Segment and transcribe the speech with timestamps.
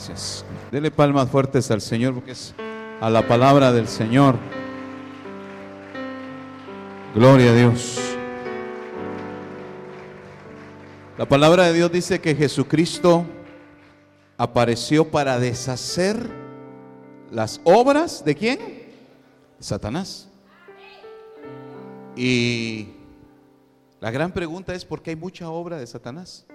[0.00, 0.46] Gracias.
[0.72, 2.54] Dele palmas fuertes al Señor porque es
[3.02, 4.36] a la palabra del Señor.
[7.14, 8.00] Gloria a Dios.
[11.18, 13.26] La palabra de Dios dice que Jesucristo
[14.38, 16.30] apareció para deshacer
[17.30, 18.58] las obras de quién?
[19.58, 20.30] Satanás.
[22.16, 22.88] Y
[24.00, 26.46] la gran pregunta es ¿por qué hay mucha obra de Satanás?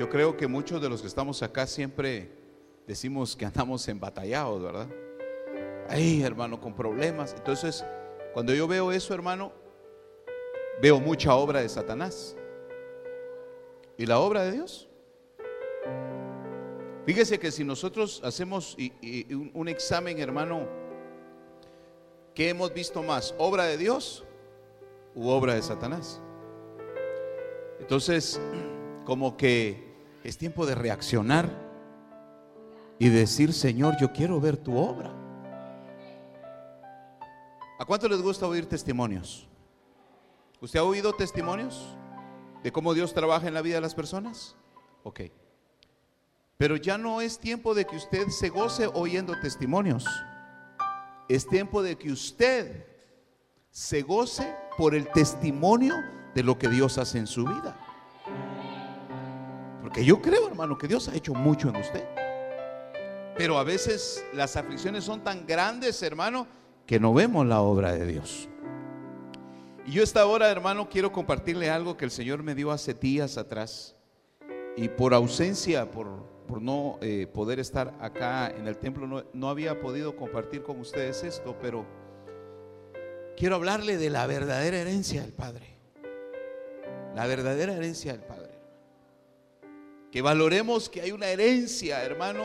[0.00, 2.30] Yo creo que muchos de los que estamos acá siempre
[2.86, 4.88] decimos que andamos embatallados, ¿verdad?
[5.90, 7.34] Ay, hermano, con problemas.
[7.36, 7.84] Entonces,
[8.32, 9.52] cuando yo veo eso, hermano,
[10.80, 12.34] veo mucha obra de Satanás.
[13.98, 14.88] ¿Y la obra de Dios?
[17.04, 18.78] Fíjese que si nosotros hacemos
[19.52, 20.66] un, examen, hermano,
[22.34, 23.34] ¿qué hemos visto más?
[23.36, 24.24] ¿Obra de Dios
[25.14, 26.22] u obra de Satanás?
[27.80, 28.40] Entonces,
[29.04, 29.89] como que
[30.24, 31.48] es tiempo de reaccionar
[32.98, 35.10] y decir, Señor, yo quiero ver tu obra.
[37.78, 39.48] ¿A cuánto les gusta oír testimonios?
[40.60, 41.96] ¿Usted ha oído testimonios
[42.62, 44.54] de cómo Dios trabaja en la vida de las personas?
[45.02, 45.20] Ok.
[46.58, 50.06] Pero ya no es tiempo de que usted se goce oyendo testimonios.
[51.26, 52.84] Es tiempo de que usted
[53.70, 55.94] se goce por el testimonio
[56.34, 57.78] de lo que Dios hace en su vida.
[59.82, 62.04] Porque yo creo, hermano, que Dios ha hecho mucho en usted.
[63.36, 66.46] Pero a veces las aflicciones son tan grandes, hermano,
[66.86, 68.48] que no vemos la obra de Dios.
[69.86, 73.38] Y yo esta hora, hermano, quiero compartirle algo que el Señor me dio hace días
[73.38, 73.96] atrás.
[74.76, 79.48] Y por ausencia, por, por no eh, poder estar acá en el templo, no, no
[79.48, 81.86] había podido compartir con ustedes esto, pero
[83.36, 85.78] quiero hablarle de la verdadera herencia del Padre.
[87.14, 88.39] La verdadera herencia del Padre.
[90.10, 92.42] Que valoremos que hay una herencia, hermano,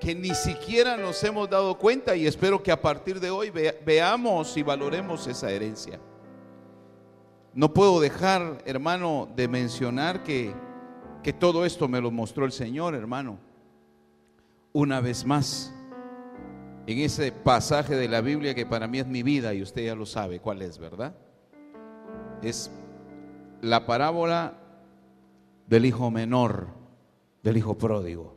[0.00, 4.56] que ni siquiera nos hemos dado cuenta y espero que a partir de hoy veamos
[4.56, 6.00] y valoremos esa herencia.
[7.52, 10.54] No puedo dejar, hermano, de mencionar que,
[11.22, 13.38] que todo esto me lo mostró el Señor, hermano.
[14.72, 15.72] Una vez más,
[16.86, 19.94] en ese pasaje de la Biblia que para mí es mi vida y usted ya
[19.94, 21.14] lo sabe cuál es, ¿verdad?
[22.42, 22.70] Es
[23.60, 24.59] la parábola
[25.70, 26.66] del hijo menor,
[27.44, 28.36] del hijo pródigo.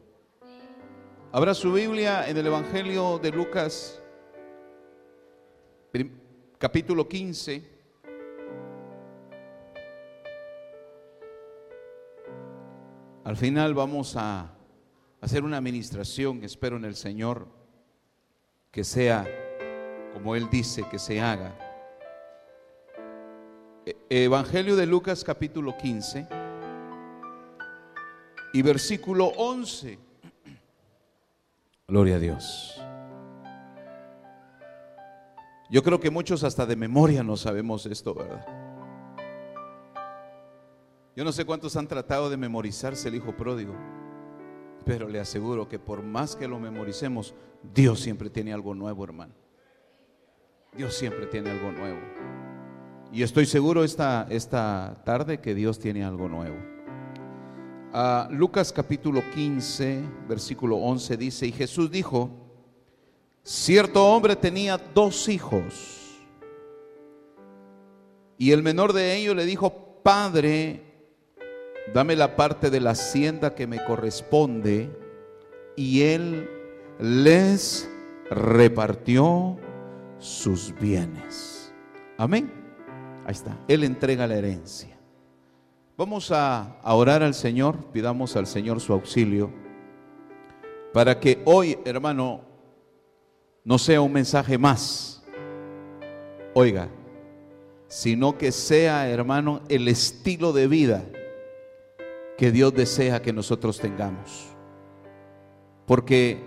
[1.32, 4.00] Habrá su Biblia en el Evangelio de Lucas,
[6.60, 7.64] capítulo 15.
[13.24, 14.54] Al final vamos a
[15.20, 17.48] hacer una administración, espero en el Señor,
[18.70, 19.28] que sea
[20.14, 21.58] como Él dice que se haga.
[23.88, 23.96] E-,
[24.26, 26.43] Evangelio de Lucas capítulo 15
[28.54, 30.00] y versículo 11.
[31.88, 32.82] Gloria a Dios.
[35.70, 38.46] Yo creo que muchos hasta de memoria no sabemos esto, ¿verdad?
[41.16, 43.74] Yo no sé cuántos han tratado de memorizarse el hijo pródigo,
[44.86, 47.34] pero le aseguro que por más que lo memoricemos,
[47.74, 49.34] Dios siempre tiene algo nuevo, hermano.
[50.76, 52.00] Dios siempre tiene algo nuevo.
[53.12, 56.73] Y estoy seguro esta, esta tarde que Dios tiene algo nuevo.
[58.32, 62.32] Lucas capítulo 15, versículo 11 dice, y Jesús dijo,
[63.44, 66.24] cierto hombre tenía dos hijos,
[68.38, 70.82] y el menor de ellos le dijo, Padre,
[71.94, 74.90] dame la parte de la hacienda que me corresponde,
[75.76, 76.50] y él
[77.00, 77.88] les
[78.32, 79.58] repartió
[80.18, 81.72] sus bienes.
[82.18, 82.52] Amén.
[83.26, 83.58] Ahí está.
[83.68, 84.93] Él entrega la herencia.
[85.96, 89.52] Vamos a, orar al Señor, pidamos al Señor su auxilio,
[90.92, 92.42] para que hoy, hermano,
[93.64, 95.24] no sea un mensaje más,
[96.56, 96.90] oiga,
[97.88, 101.04] sino que sea, hermano, el estilo de vida
[102.40, 104.48] que Dios desea que nosotros tengamos.
[105.86, 106.42] Porque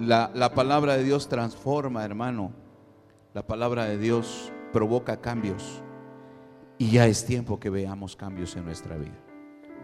[0.00, 2.52] la, la, palabra de Dios transforma, hermano.
[3.34, 5.80] La palabra de Dios provoca cambios.
[6.82, 9.16] Y ya es tiempo que veamos cambios en nuestra vida.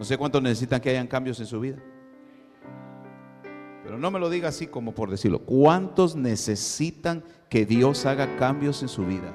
[0.01, 1.79] No sé cuántos necesitan que hayan cambios en su vida.
[3.85, 5.39] Pero no me lo diga así como por decirlo.
[5.39, 9.33] ¿Cuántos necesitan que Dios haga cambios en su vida?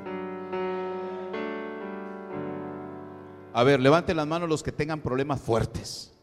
[3.54, 6.14] A ver, levanten las manos los que tengan problemas fuertes.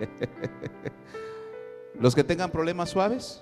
[2.00, 3.40] los que tengan problemas suaves.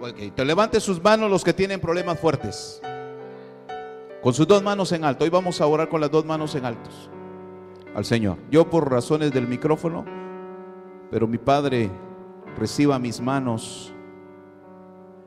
[0.00, 2.82] Okay, te levante sus manos los que tienen problemas fuertes.
[4.22, 5.24] Con sus dos manos en alto.
[5.24, 7.10] Hoy vamos a orar con las dos manos en altos
[7.94, 8.36] al Señor.
[8.50, 10.04] Yo por razones del micrófono,
[11.10, 11.90] pero mi Padre
[12.56, 13.92] reciba mis manos.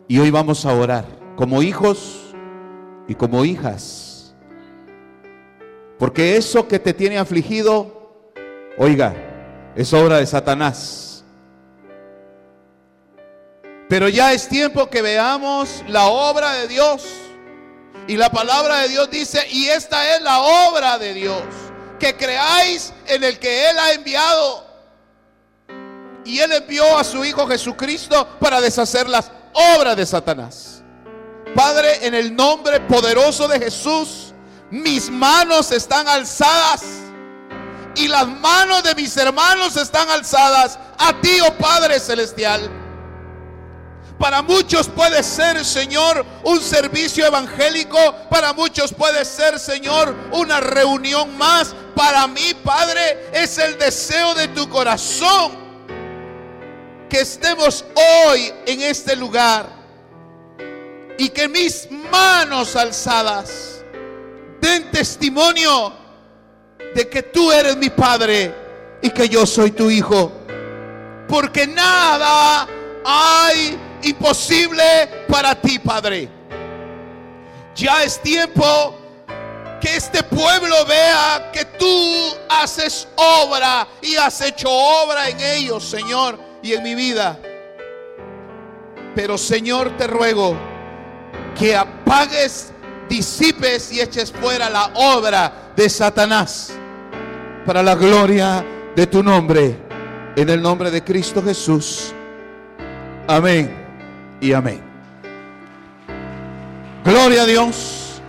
[0.07, 1.05] Y hoy vamos a orar
[1.35, 2.33] como hijos
[3.07, 4.35] y como hijas.
[5.97, 8.31] Porque eso que te tiene afligido,
[8.77, 9.13] oiga,
[9.75, 11.23] es obra de Satanás.
[13.87, 17.30] Pero ya es tiempo que veamos la obra de Dios.
[18.11, 21.43] Y la palabra de Dios dice, y esta es la obra de Dios,
[21.97, 24.67] que creáis en el que Él ha enviado.
[26.25, 30.83] Y Él envió a su Hijo Jesucristo para deshacer las obras de Satanás.
[31.55, 34.33] Padre, en el nombre poderoso de Jesús,
[34.69, 36.83] mis manos están alzadas
[37.95, 42.80] y las manos de mis hermanos están alzadas a ti, oh Padre Celestial.
[44.21, 47.97] Para muchos puede ser, Señor, un servicio evangélico.
[48.29, 51.73] Para muchos puede ser, Señor, una reunión más.
[51.95, 55.53] Para mí, Padre, es el deseo de tu corazón
[57.09, 59.65] que estemos hoy en este lugar
[61.17, 63.83] y que mis manos alzadas
[64.61, 65.93] den testimonio
[66.93, 68.53] de que tú eres mi Padre
[69.01, 70.31] y que yo soy tu Hijo.
[71.27, 72.67] Porque nada
[73.03, 74.83] hay imposible
[75.27, 76.29] para ti, Padre.
[77.75, 78.95] Ya es tiempo
[79.79, 86.37] que este pueblo vea que tú haces obra y has hecho obra en ellos, Señor,
[86.61, 87.39] y en mi vida.
[89.15, 90.55] Pero Señor, te ruego
[91.57, 92.71] que apagues,
[93.09, 96.71] disipes y eches fuera la obra de Satanás
[97.65, 98.63] para la gloria
[98.95, 99.77] de tu nombre,
[100.35, 102.13] en el nombre de Cristo Jesús.
[103.27, 103.80] Amén
[104.41, 104.81] y amén.
[107.05, 108.21] Gloria a Dios.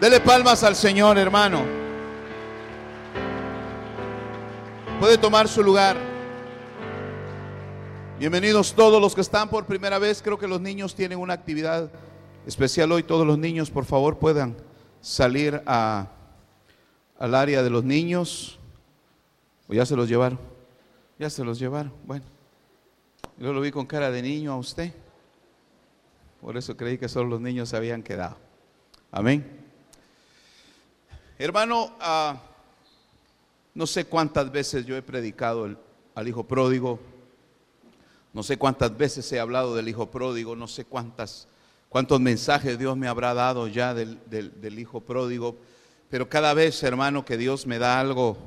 [0.00, 1.62] Dele palmas al Señor, hermano.
[5.00, 5.96] Puede tomar su lugar.
[8.18, 10.20] Bienvenidos todos los que están por primera vez.
[10.20, 11.90] Creo que los niños tienen una actividad
[12.46, 13.02] especial hoy.
[13.02, 14.56] Todos los niños, por favor, puedan
[15.00, 16.08] salir a,
[17.18, 18.58] al área de los niños.
[19.68, 20.38] ¿O ya se los llevaron?
[21.18, 21.92] Ya se los llevaron.
[22.04, 22.26] Bueno,
[23.38, 24.92] yo lo vi con cara de niño a usted.
[26.40, 28.36] Por eso creí que solo los niños se habían quedado.
[29.12, 29.60] Amén.
[31.38, 32.40] Hermano, ah,
[33.74, 35.76] no sé cuántas veces yo he predicado
[36.14, 36.98] al hijo pródigo.
[38.32, 40.56] No sé cuántas veces he hablado del hijo pródigo.
[40.56, 41.46] No sé cuántas,
[41.90, 45.58] cuántos mensajes Dios me habrá dado ya del, hijo pródigo.
[46.08, 48.38] Pero cada vez, hermano, que Dios me da algo,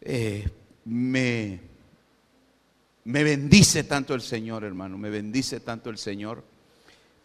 [0.00, 0.48] eh,
[0.84, 1.60] me,
[3.04, 4.96] me bendice tanto el Señor, hermano.
[4.96, 6.55] Me bendice tanto el Señor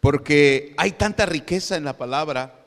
[0.01, 2.59] porque hay tanta riqueza en la palabra.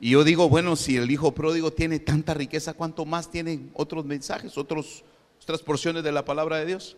[0.00, 4.04] Y yo digo, bueno, si el hijo pródigo tiene tanta riqueza, ¿cuánto más tienen otros
[4.04, 5.02] mensajes, otros,
[5.42, 6.96] otras porciones de la palabra de Dios?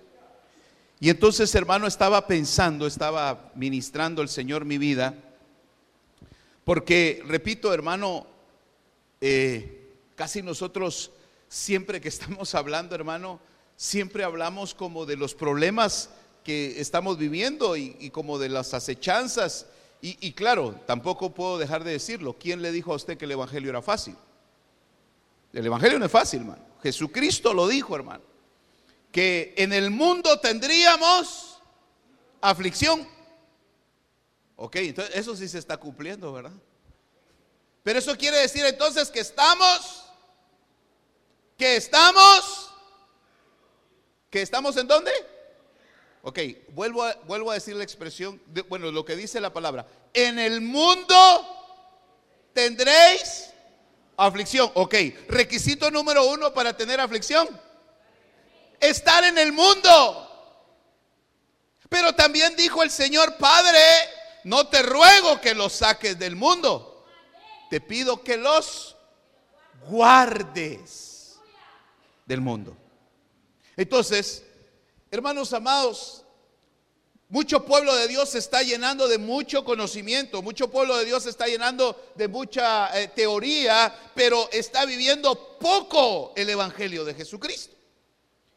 [1.01, 5.15] Y entonces, hermano, estaba pensando, estaba ministrando el Señor mi vida,
[6.65, 8.27] porque, repito, hermano,
[9.21, 11.13] eh, casi nosotros,
[11.49, 13.41] siempre que estamos hablando, hermano,
[13.77, 16.11] siempre hablamos como de los problemas
[16.47, 19.67] que estamos viviendo y, como de las acechanzas.
[20.01, 22.37] Y, claro, tampoco puedo dejar de decirlo.
[22.39, 24.17] ¿Quién le dijo a usted que el Evangelio era fácil?
[25.53, 26.65] El Evangelio no es fácil, hermano.
[26.85, 28.23] Jesucristo lo dijo, hermano.
[29.11, 31.59] Que en el mundo tendríamos
[32.41, 33.09] aflicción.
[34.55, 36.53] Ok, entonces eso sí se está cumpliendo, ¿verdad?
[37.83, 40.05] Pero eso quiere decir entonces que estamos,
[41.59, 42.73] que estamos,
[44.31, 45.11] que estamos en dónde?
[46.29, 46.41] Ok,
[46.71, 49.87] vuelvo a, vuelvo a decir la expresión, bueno, lo que dice la palabra.
[50.13, 51.15] En el mundo
[52.53, 53.51] tendréis
[54.17, 54.69] aflicción.
[54.75, 54.97] Ok,
[55.29, 57.49] requisito número uno para tener aflicción.
[58.81, 60.29] Estar en el mundo.
[61.89, 63.79] Pero también dijo el Señor Padre,
[64.43, 67.07] no te ruego que los saques del mundo.
[67.71, 68.97] Te pido que los
[69.89, 71.39] guardes
[72.25, 72.77] del mundo.
[73.77, 74.46] Entonces,
[75.17, 76.23] Hermanos amados,
[77.29, 81.31] Mucho pueblo de Dios se está llenando de mucho conocimiento, mucho pueblo de Dios se
[81.31, 87.75] está llenando de mucha eh, teoría, pero está viviendo poco el Evangelio de Jesucristo.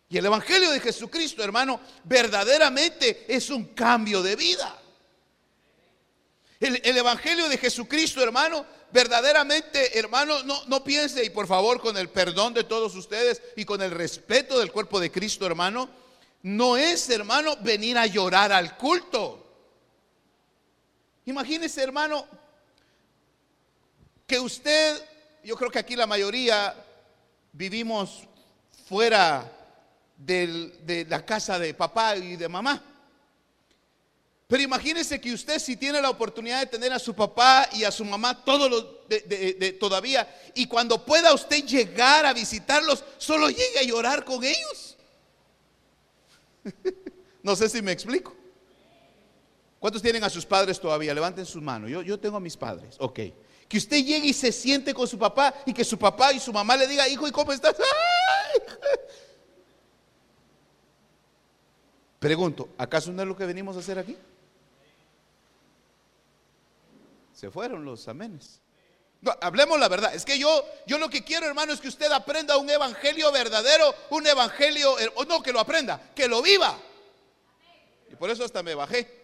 [0.09, 4.79] Y el Evangelio de Jesucristo, hermano, verdaderamente es un cambio de vida.
[6.59, 11.97] El, el Evangelio de Jesucristo, hermano, verdaderamente, hermano, no, no piense, y por favor, con
[11.97, 15.89] el perdón de todos ustedes y con el respeto del cuerpo de Cristo, hermano,
[16.41, 19.45] no es, hermano, venir a llorar al culto.
[21.25, 22.25] Imagínese, hermano,
[24.25, 25.01] que usted,
[25.43, 26.73] yo creo que aquí la mayoría
[27.51, 28.23] vivimos
[28.87, 29.51] fuera
[30.17, 32.83] de la casa de papá y de mamá.
[34.49, 37.91] Pero imagínese que usted si tiene la oportunidad de tener a su papá y a
[37.91, 43.83] su mamá todo de, todavía y cuando pueda usted llegar a visitarlos, solo llegue a
[43.83, 44.88] llorar con ellos.
[47.43, 48.35] no sé si me explico.
[49.79, 51.13] ¿Cuántos tienen a sus padres todavía?
[51.13, 51.89] Levanten sus manos.
[51.89, 52.95] Yo, yo tengo a mis padres.
[52.99, 53.19] Ok.
[53.67, 56.51] Que usted llegue y se siente con su papá y que su papá y su
[56.51, 57.75] mamá le diga, hijo, ¿y cómo estás?
[62.19, 64.17] Pregunto, ¿acaso no es lo que venimos a hacer aquí?
[67.33, 68.59] Se fueron los amenes.
[69.41, 70.15] Hablemos la verdad.
[70.15, 73.93] Es que yo, yo lo que quiero, hermano, es que usted aprenda un evangelio verdadero,
[74.11, 76.77] un evangelio, o no que lo aprenda, que lo viva.
[78.11, 79.19] Y por eso hasta me bajé.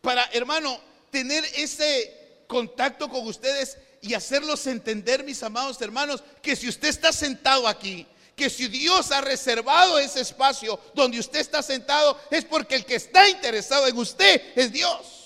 [0.00, 0.80] Para, hermano,
[1.10, 7.12] tener ese contacto con ustedes y hacerlos entender, mis amados hermanos, que si usted está
[7.12, 8.06] sentado aquí,
[8.36, 12.96] que si Dios ha reservado ese espacio donde usted está sentado, es porque el que
[12.96, 15.23] está interesado en usted es Dios.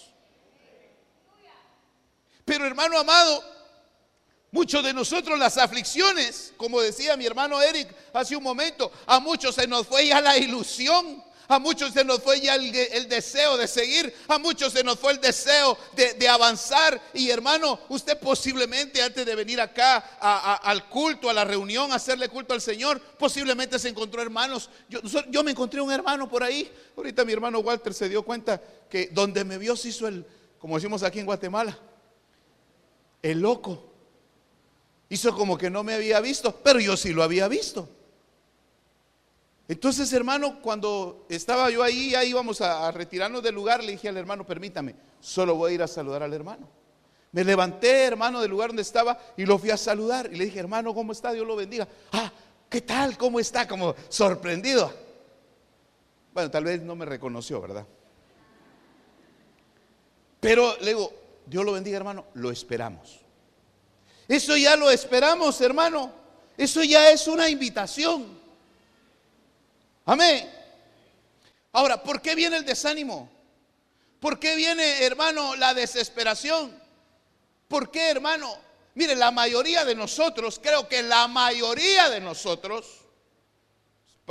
[2.48, 3.44] Pero hermano amado,
[4.50, 9.54] muchos de nosotros las aflicciones, como decía mi hermano Eric hace un momento, a muchos
[9.54, 11.28] se nos fue ya la ilusión.
[11.50, 14.14] A muchos se nos fue ya el, deseo de seguir.
[14.28, 17.00] A muchos se nos fue el deseo de, avanzar.
[17.14, 19.96] Y hermano, usted posiblemente antes de venir acá
[20.62, 24.68] al culto, a la reunión, a hacerle culto al Señor, posiblemente se encontró hermanos.
[24.90, 25.00] Yo,
[25.30, 26.70] yo me encontré un hermano por ahí.
[26.94, 30.26] Ahorita mi hermano Walter se dio cuenta que donde me vio se hizo el,
[30.58, 31.78] como decimos aquí en Guatemala,
[33.22, 33.84] el loco.
[35.08, 37.88] Hizo como que no me había visto, pero yo sí lo había visto.
[39.68, 44.16] Entonces, hermano, cuando estaba yo ahí, ya íbamos a, retirarnos del lugar, le dije al
[44.16, 46.66] hermano, permítame, solo voy a ir a saludar al hermano.
[47.32, 50.30] Me levanté, hermano, del lugar donde estaba y lo fui a saludar.
[50.32, 51.32] Y le dije, hermano, ¿cómo está?
[51.32, 51.86] Dios lo bendiga.
[52.12, 52.32] Ah,
[52.70, 53.18] ¿qué tal?
[53.18, 53.68] ¿Cómo está?
[53.68, 54.90] Como sorprendido.
[56.32, 57.86] Bueno, tal vez no me reconoció, ¿verdad?
[60.40, 61.12] Pero le digo,
[61.48, 63.20] Dios lo bendiga, hermano, lo esperamos.
[64.28, 66.12] Eso ya lo esperamos, hermano.
[66.56, 68.38] Eso ya es una invitación.
[70.04, 70.50] Amén.
[71.72, 73.30] Ahora, ¿por qué viene el desánimo?
[74.20, 76.76] ¿Por qué viene, hermano, la desesperación?
[77.68, 78.54] ¿Por qué, hermano?
[78.94, 83.04] Mire, la mayoría de nosotros, creo que la mayoría de nosotros,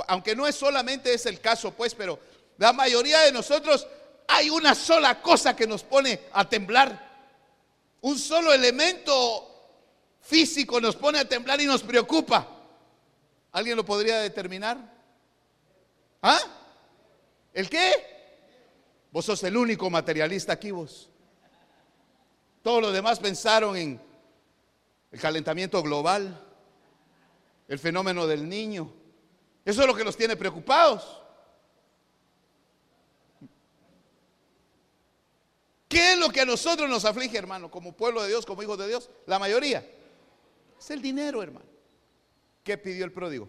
[0.06, 2.20] aunque no es solamente es el caso, pues, pero
[2.58, 3.86] la mayoría de nosotros
[4.28, 7.07] hay una sola cosa que nos pone a temblar.
[8.00, 9.48] Un solo elemento
[10.20, 12.46] físico nos pone a temblar y nos preocupa.
[13.52, 14.78] ¿Alguien lo podría determinar?
[16.22, 16.38] ¿Ah?
[17.52, 17.92] ¿El qué?
[19.10, 21.08] Vos sos el único materialista aquí vos.
[22.62, 24.00] Todos los demás pensaron en
[25.10, 26.44] el calentamiento global,
[27.66, 28.92] el fenómeno del niño.
[29.64, 31.22] Eso es lo que los tiene preocupados.
[35.88, 38.78] ¿Qué es lo que a nosotros nos aflige, hermano, como pueblo de Dios, como hijos
[38.78, 39.08] de Dios?
[39.26, 39.84] La mayoría.
[40.78, 41.66] Es el dinero, hermano.
[42.62, 43.48] ¿Qué pidió el pródigo?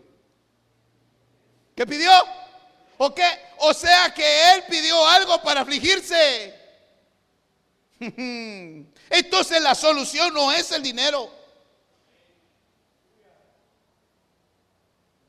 [1.75, 2.11] ¿Qué pidió?
[2.97, 3.27] ¿O qué?
[3.59, 6.55] O sea que él pidió algo para afligirse.
[7.99, 11.29] Entonces la solución no es el dinero.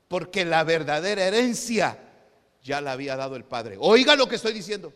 [0.07, 1.97] Porque la verdadera herencia
[2.63, 3.75] ya la había dado el Padre.
[3.79, 4.93] Oiga lo que estoy diciendo.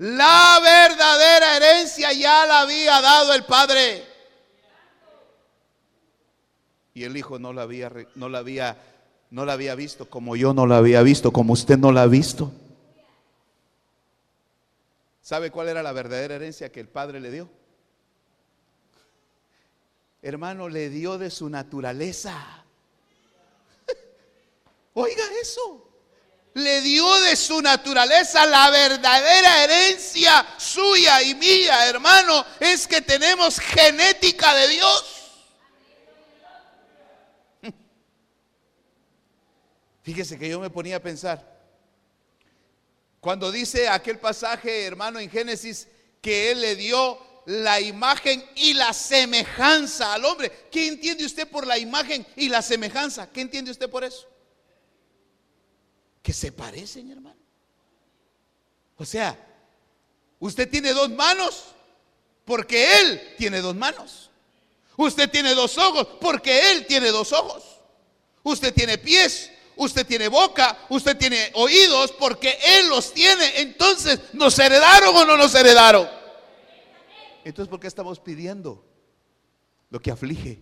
[0.00, 4.02] La verdadera herencia ya la había dado el Padre.
[6.94, 8.78] Y el Hijo no la había, no la había,
[9.30, 12.06] no la había visto como yo no la había visto, como usted no la ha
[12.06, 12.50] visto.
[15.20, 17.50] ¿Sabe cuál era la verdadera herencia que el Padre le dio?
[20.22, 22.64] Hermano, le dio de su naturaleza.
[24.94, 25.89] Oiga eso
[26.54, 33.58] le dio de su naturaleza la verdadera herencia suya y mía, hermano, es que tenemos
[33.60, 35.04] genética de Dios.
[40.02, 41.48] Fíjese que yo me ponía a pensar,
[43.20, 45.86] Cuando dice aquel pasaje, hermano, en Génesis,
[46.22, 50.50] que Él le dio la imagen y la semejanza al hombre.
[50.70, 53.30] ¿Qué entiende usted por la imagen y la semejanza?
[53.30, 54.26] ¿Qué entiende usted por eso?
[56.22, 57.40] Que se parecen, hermano.
[58.96, 59.38] O sea,
[60.38, 61.74] usted tiene dos manos
[62.44, 64.30] porque Él tiene dos manos.
[64.96, 67.64] Usted tiene dos ojos porque Él tiene dos ojos.
[68.42, 73.60] Usted tiene pies, usted tiene boca, usted tiene oídos porque Él los tiene.
[73.60, 76.08] Entonces, ¿nos heredaron o no nos heredaron?
[77.44, 78.84] Entonces, ¿por qué estamos pidiendo
[79.88, 80.60] lo que aflige?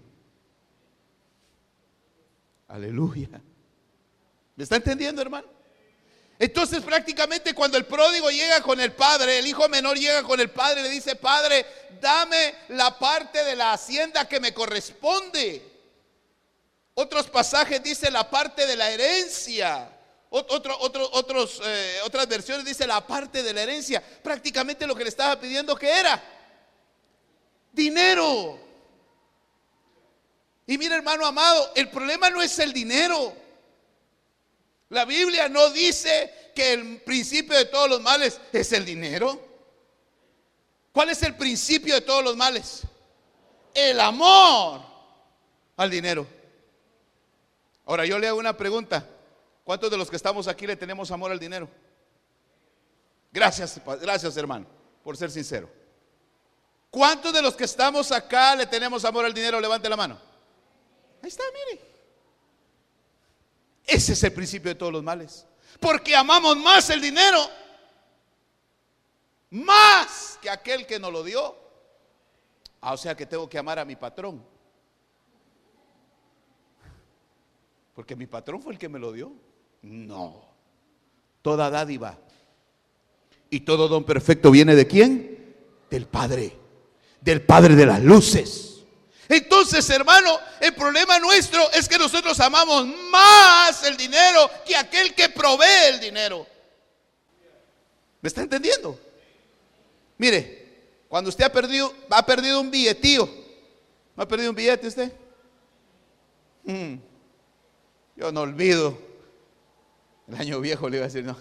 [2.68, 3.42] Aleluya.
[4.58, 5.46] ¿Me está entendiendo, hermano?
[6.36, 10.50] Entonces prácticamente cuando el pródigo llega con el padre, el hijo menor llega con el
[10.50, 11.64] padre, le dice, padre,
[12.00, 15.62] dame la parte de la hacienda que me corresponde.
[16.94, 19.92] Otros pasajes dice la parte de la herencia.
[20.28, 24.02] Otro, otros, eh, otras versiones dice la parte de la herencia.
[24.24, 26.20] Prácticamente lo que le estaba pidiendo que era
[27.70, 28.58] dinero.
[30.66, 33.46] Y mira hermano amado, el problema no es el dinero.
[34.90, 39.38] La Biblia no dice que el principio de todos los males es el dinero.
[40.92, 42.82] ¿Cuál es el principio de todos los males?
[43.74, 44.82] El amor
[45.76, 46.26] al dinero.
[47.84, 49.06] Ahora yo le hago una pregunta.
[49.64, 51.68] ¿Cuántos de los que estamos aquí le tenemos amor al dinero?
[53.30, 54.66] Gracias, gracias hermano,
[55.04, 55.68] por ser sincero.
[56.90, 59.60] ¿Cuántos de los que estamos acá le tenemos amor al dinero?
[59.60, 60.18] Levante la mano.
[61.22, 61.97] Ahí está, mire.
[63.88, 65.46] Ese es el principio de todos los males.
[65.80, 67.38] Porque amamos más el dinero,
[69.50, 71.56] más que aquel que nos lo dio.
[72.80, 74.44] Ah, o sea que tengo que amar a mi patrón.
[77.94, 79.32] Porque mi patrón fue el que me lo dio.
[79.82, 80.44] No.
[81.42, 82.18] Toda dádiva
[83.50, 85.56] y todo don perfecto viene de quién?
[85.90, 86.58] Del Padre
[87.20, 88.67] del Padre de las Luces.
[89.28, 95.28] Entonces, hermano, el problema nuestro es que nosotros amamos más el dinero que aquel que
[95.28, 96.46] provee el dinero.
[98.22, 98.98] ¿Me está entendiendo?
[100.16, 100.66] Mire,
[101.08, 103.28] cuando usted ha perdido, ha perdido un billetío,
[104.16, 105.12] ¿no ha perdido un billete usted?
[106.64, 106.96] Mm.
[108.16, 108.98] yo no olvido,
[110.26, 111.38] el año viejo le iba a decir, no,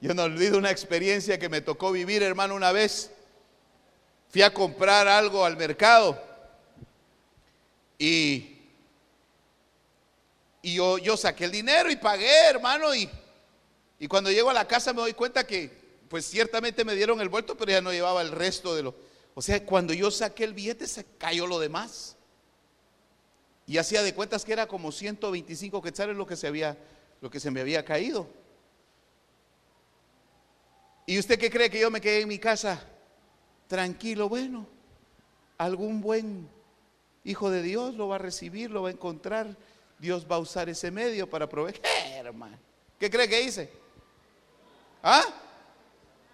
[0.00, 3.10] yo no olvido una experiencia que me tocó vivir, hermano, una vez
[4.28, 6.33] fui a comprar algo al mercado
[7.98, 8.58] y,
[10.62, 13.08] y yo, saqué el dinero y pagué, hermano, y,
[13.98, 15.70] y cuando llego a la casa me doy cuenta que,
[16.08, 18.94] pues ciertamente me dieron el vuelto, pero ya no llevaba el resto de lo...
[19.34, 22.16] O sea, cuando yo saqué el billete se cayó lo demás.
[23.66, 26.76] Y hacía de cuentas que era como 125 quetzales lo que se había,
[27.20, 28.28] lo que se me había caído.
[31.06, 32.86] ¿Y usted qué cree que yo me quedé en mi casa?
[33.66, 34.66] tranquilo, bueno,
[35.58, 36.48] algún buen
[37.24, 39.56] hijo de Dios lo va a recibir, lo va a encontrar,
[39.98, 41.80] Dios va a usar ese medio para proveer.
[42.14, 42.58] hermano?
[42.98, 43.70] ¿Qué cree que hice?
[45.02, 45.24] ¿Ah?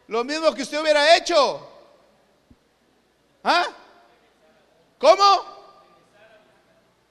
[0.09, 1.69] Lo mismo que usted hubiera hecho.
[3.45, 3.67] ¿Ah?
[4.99, 5.61] ¿Cómo?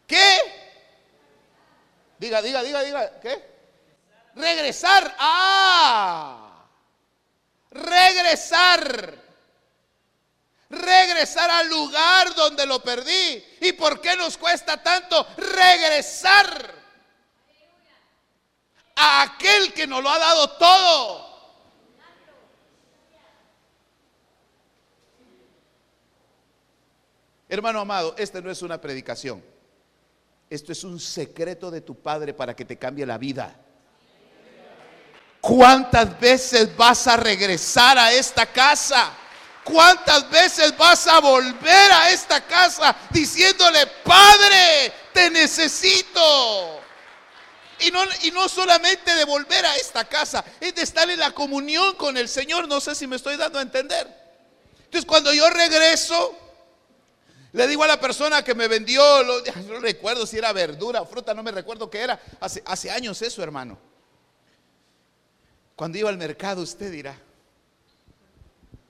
[0.05, 0.37] ¿Qué?
[2.17, 3.49] Diga, diga, diga, diga, ¿qué?
[4.35, 5.15] Regresar.
[5.17, 6.65] Ah.
[7.71, 9.28] Regresar
[10.69, 13.43] regresar al lugar donde lo perdí.
[13.61, 16.75] ¿Y por qué nos cuesta tanto regresar
[18.95, 21.29] a aquel que nos lo ha dado todo?
[27.51, 29.43] Hermano amado, esta no es una predicación.
[30.51, 33.55] Esto es un secreto de tu Padre para que te cambie la vida.
[35.41, 39.13] ¿Cuántas veces vas a regresar a esta casa?
[39.69, 46.81] ¿Cuántas veces vas a volver a esta casa diciéndole, Padre, te necesito?
[47.79, 51.31] Y no, y no solamente de volver a esta casa, es de estar en la
[51.31, 52.67] comunión con el Señor.
[52.67, 54.07] No sé si me estoy dando a entender.
[54.85, 56.35] Entonces cuando yo regreso,
[57.51, 59.03] le digo a la persona que me vendió,
[59.67, 62.19] no recuerdo si era verdura o fruta, no me recuerdo qué era.
[62.39, 63.77] Hace, hace años eso, hermano.
[65.75, 67.15] Cuando iba al mercado, usted dirá,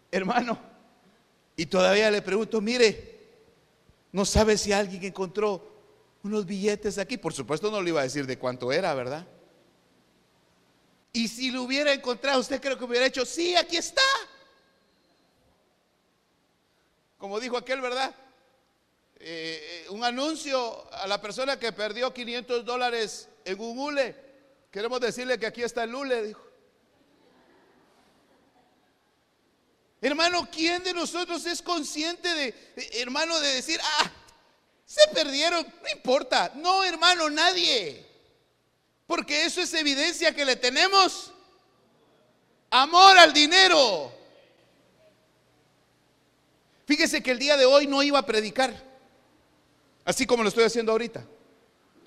[0.10, 0.69] hermano,
[1.60, 3.20] y todavía le pregunto, mire,
[4.14, 5.62] no sabe si alguien encontró
[6.24, 7.18] unos billetes aquí.
[7.18, 9.28] Por supuesto no le iba a decir de cuánto era, ¿verdad?
[11.12, 14.02] Y si lo hubiera encontrado, usted creo que hubiera hecho, sí, aquí está.
[17.18, 18.16] Como dijo aquel, ¿verdad?
[19.20, 24.16] Eh, eh, un anuncio a la persona que perdió 500 dólares en un hule.
[24.72, 26.49] Queremos decirle que aquí está el hule, dijo.
[30.02, 32.56] Hermano, ¿quién de nosotros es consciente de,
[32.94, 34.12] hermano, de decir, ah,
[34.86, 36.52] se perdieron, no importa.
[36.56, 38.06] No, hermano, nadie.
[39.06, 41.32] Porque eso es evidencia que le tenemos
[42.70, 44.12] amor al dinero.
[46.88, 48.74] Fíjese que el día de hoy no iba a predicar,
[50.06, 51.24] así como lo estoy haciendo ahorita.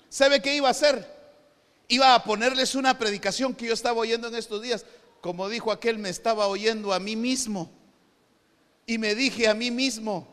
[0.09, 1.09] ¿Sabe qué iba a hacer?
[1.87, 4.85] Iba a ponerles una predicación que yo estaba oyendo en estos días.
[5.21, 7.82] Como dijo aquel, me estaba oyendo a mí mismo.
[8.85, 10.27] Y me dije a mí mismo,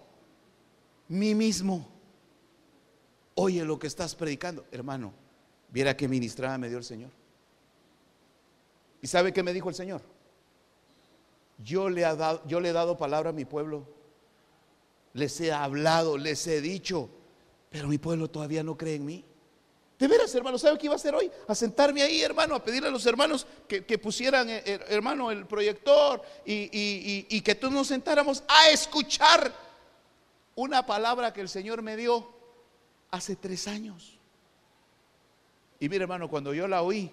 [1.09, 1.89] mí mismo,
[3.35, 4.65] oye lo que estás predicando.
[4.73, 5.13] Hermano,
[5.69, 7.11] viera qué ministrada me dio el Señor.
[9.03, 10.03] ¿Y sabe qué me dijo el Señor?
[11.59, 13.87] Yo le, dado, yo le he dado palabra a mi pueblo.
[15.13, 17.09] Les he hablado, les he dicho,
[17.71, 19.25] pero mi pueblo todavía no cree en mí.
[20.01, 21.31] De veras, hermano, ¿sabe qué iba a hacer hoy?
[21.47, 25.45] A sentarme ahí, hermano, a pedirle a los hermanos que, pusieran, eh, eh, hermano, el
[25.47, 29.55] proyector y, y que todos nos sentáramos a escuchar
[30.55, 32.27] una palabra que el Señor me dio
[33.11, 34.19] hace tres años.
[35.79, 37.11] Y mire, hermano, cuando yo la oí,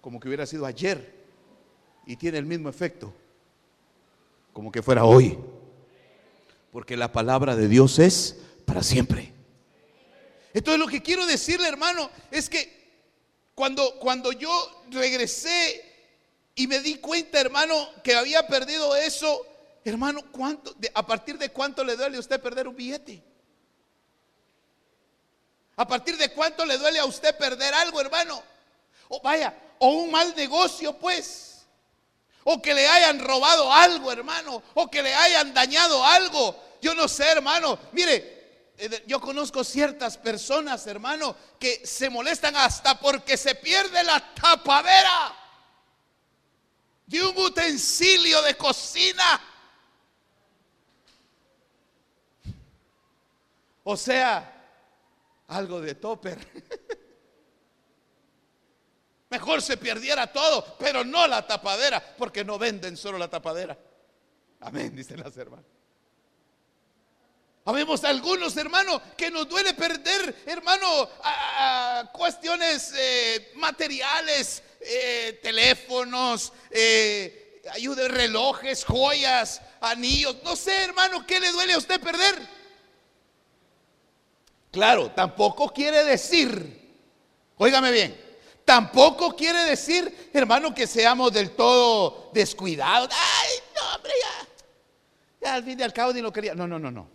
[0.00, 1.14] como que hubiera sido ayer,
[2.04, 3.12] y tiene el mismo efecto,
[4.52, 5.38] como que fuera hoy.
[6.72, 9.33] Porque la palabra de Dios es para siempre.
[10.54, 12.84] Entonces lo que quiero decirle, hermano, es que
[13.56, 15.92] cuando, cuando yo regresé
[16.54, 19.44] y me di cuenta, hermano, que había perdido eso,
[19.84, 23.20] hermano, ¿cuánto, ¿a partir de cuánto le duele a usted perder un billete?
[25.76, 28.40] ¿A partir de cuánto le duele a usted perder algo, hermano?
[29.08, 31.66] O vaya, o un mal negocio, pues.
[32.44, 34.62] O que le hayan robado algo, hermano.
[34.74, 36.56] O que le hayan dañado algo.
[36.80, 37.76] Yo no sé, hermano.
[37.90, 38.33] Mire,
[39.06, 45.34] yo conozco ciertas personas, hermano, que se molestan hasta porque se pierde la tapadera
[47.06, 49.40] de un utensilio de cocina.
[53.84, 54.50] O sea,
[55.48, 56.38] algo de topper.
[59.30, 63.78] Mejor se perdiera todo, pero no la tapadera, porque no venden solo la tapadera.
[64.60, 65.66] Amén, dicen las hermanas.
[67.66, 71.08] Habemos algunos, hermanos, que nos duele perder, hermano,
[72.12, 77.62] cuestiones eh, materiales, eh, teléfonos, eh,
[78.08, 80.36] relojes, joyas, anillos.
[80.44, 82.34] No sé, hermano, ¿qué le duele a usted perder?
[84.70, 86.98] Claro, tampoco quiere decir,
[87.56, 88.20] óigame bien,
[88.66, 93.08] tampoco quiere decir, hermano, que seamos del todo descuidados.
[93.10, 94.48] Ay, no, hombre, ya,
[95.40, 96.54] ya al fin y al cabo ni lo quería.
[96.54, 97.13] No, no, no, no.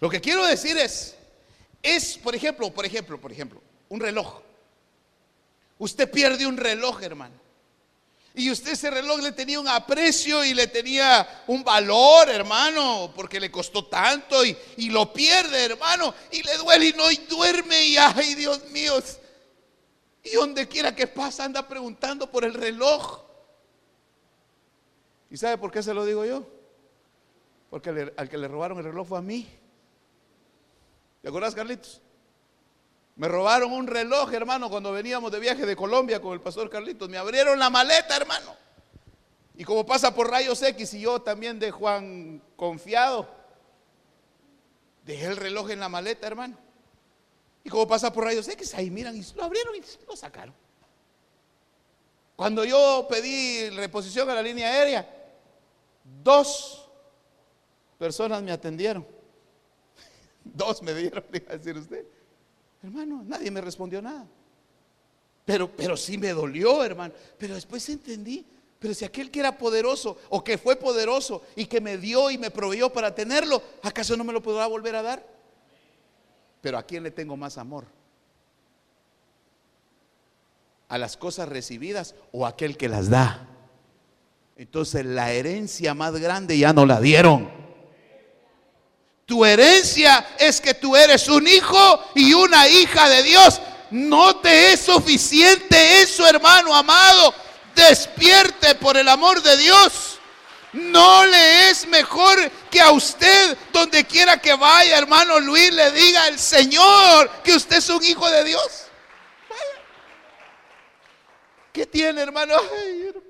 [0.00, 1.14] Lo que quiero decir es,
[1.82, 4.40] es, por ejemplo, por ejemplo, por ejemplo, un reloj.
[5.78, 7.34] Usted pierde un reloj, hermano.
[8.34, 13.40] Y usted ese reloj le tenía un aprecio y le tenía un valor, hermano, porque
[13.40, 17.96] le costó tanto y, y lo pierde, hermano, y le duele y no duerme y
[17.96, 19.02] ay, Dios mío.
[20.22, 23.20] Y donde quiera que pasa anda preguntando por el reloj.
[25.30, 26.46] ¿Y sabe por qué se lo digo yo?
[27.68, 29.48] Porque al que le robaron el reloj fue a mí.
[31.22, 32.00] ¿Te acuerdas, Carlitos?
[33.16, 37.08] Me robaron un reloj, hermano, cuando veníamos de viaje de Colombia con el pastor Carlitos.
[37.08, 38.56] Me abrieron la maleta, hermano.
[39.56, 43.28] Y como pasa por rayos X y yo también de Juan confiado,
[45.04, 46.56] dejé el reloj en la maleta, hermano.
[47.62, 50.54] Y como pasa por rayos X, ahí miran y lo abrieron y lo sacaron.
[52.36, 55.06] Cuando yo pedí reposición a la línea aérea,
[56.22, 56.88] dos
[57.98, 59.06] personas me atendieron.
[60.44, 62.04] Dos me dieron, le a decir usted.
[62.82, 64.26] Hermano, nadie me respondió nada.
[65.44, 67.12] Pero, pero sí me dolió, hermano.
[67.38, 68.46] Pero después entendí.
[68.78, 72.38] Pero si aquel que era poderoso o que fue poderoso y que me dio y
[72.38, 75.26] me proveyó para tenerlo, ¿acaso no me lo podrá volver a dar?
[76.62, 77.84] Pero ¿a quién le tengo más amor?
[80.88, 83.46] ¿A las cosas recibidas o a aquel que las da?
[84.56, 87.59] Entonces la herencia más grande ya no la dieron.
[89.30, 93.60] Tu herencia es que tú eres un hijo y una hija de Dios.
[93.92, 97.32] No te es suficiente eso, hermano amado.
[97.76, 100.18] Despierte por el amor de Dios.
[100.72, 106.24] No le es mejor que a usted, donde quiera que vaya, hermano Luis, le diga
[106.24, 108.86] al Señor que usted es un hijo de Dios.
[111.72, 112.56] ¿Qué tiene, hermano?
[112.84, 113.29] Ay, hermano.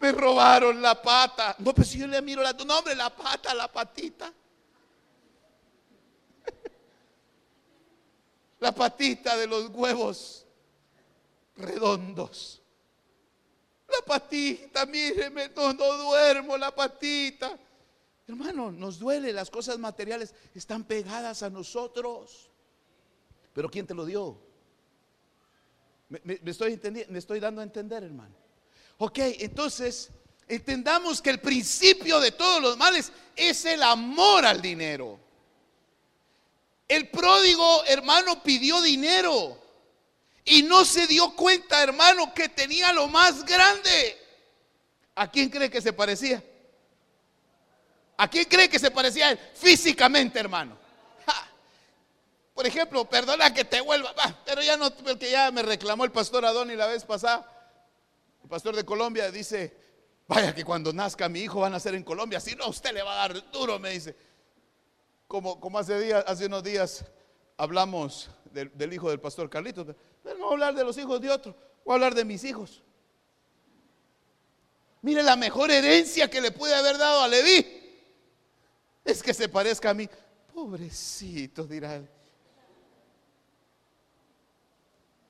[0.00, 1.56] Me robaron la pata.
[1.58, 4.32] No, pues si yo le miro la, no, hombre, la pata, la patita.
[8.60, 10.46] La patita de los huevos
[11.56, 12.62] redondos.
[13.88, 17.58] La patita, míreme, no, no duermo, la patita.
[18.26, 22.50] Hermano, nos duele, las cosas materiales están pegadas a nosotros.
[23.52, 24.40] Pero ¿quién te lo dio?
[26.08, 28.43] Me, estoy, me estoy dando a entender, hermano.
[28.98, 30.10] Ok, entonces
[30.48, 35.18] entendamos que el principio de todos los males es el amor al dinero.
[36.86, 39.58] El pródigo hermano pidió dinero
[40.44, 44.20] y no se dio cuenta, hermano, que tenía lo más grande.
[45.14, 46.42] ¿A quién cree que se parecía?
[48.16, 49.38] ¿A quién cree que se parecía él?
[49.54, 50.76] Físicamente, hermano.
[52.54, 56.44] Por ejemplo, perdona que te vuelva, pero ya no, porque ya me reclamó el pastor
[56.44, 57.53] Adoni la vez pasada.
[58.44, 59.74] El pastor de Colombia dice,
[60.28, 63.02] vaya que cuando nazca mi hijo van a ser en Colombia, si no, usted le
[63.02, 64.14] va a dar duro, me dice.
[65.26, 67.06] Como, hace, días, hace unos días
[67.56, 69.86] hablamos del, hijo del pastor Carlitos,
[70.22, 72.44] pero no voy a hablar de los hijos de otro, voy a hablar de mis
[72.44, 72.82] hijos.
[75.00, 77.66] Mire la mejor herencia que le pude haber dado a Leví
[79.04, 80.06] es que se parezca a mí.
[80.52, 82.08] Pobrecito, dirá él.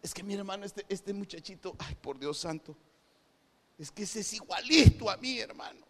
[0.03, 2.77] Es que mi hermano, este, este muchachito, ay, por Dios santo,
[3.79, 5.85] es que ese es igualito a mí, hermano.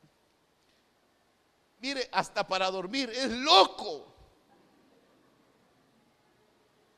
[1.80, 4.12] Mire, hasta para dormir, es loco.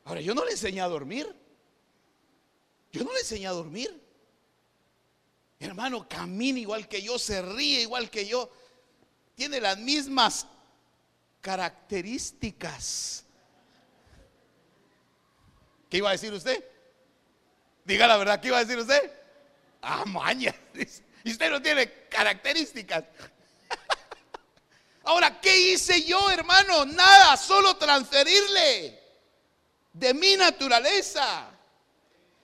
[0.05, 1.27] Ahora, yo no le enseñé a dormir.
[2.93, 4.01] Yo no le enseñé a dormir.
[5.59, 8.49] Mi hermano camina igual que yo, se ríe igual que yo.
[9.35, 10.47] Tiene las mismas
[11.41, 13.25] características.
[15.89, 16.63] ¿Qué iba a decir usted?
[17.83, 19.11] Diga la verdad, ¿qué iba a decir usted?
[19.89, 20.53] Ah, maña.
[21.23, 23.05] Usted no tiene características.
[25.05, 26.83] Ahora, ¿qué hice yo, hermano?
[26.85, 29.01] Nada, solo transferirle
[29.93, 31.49] de mi naturaleza.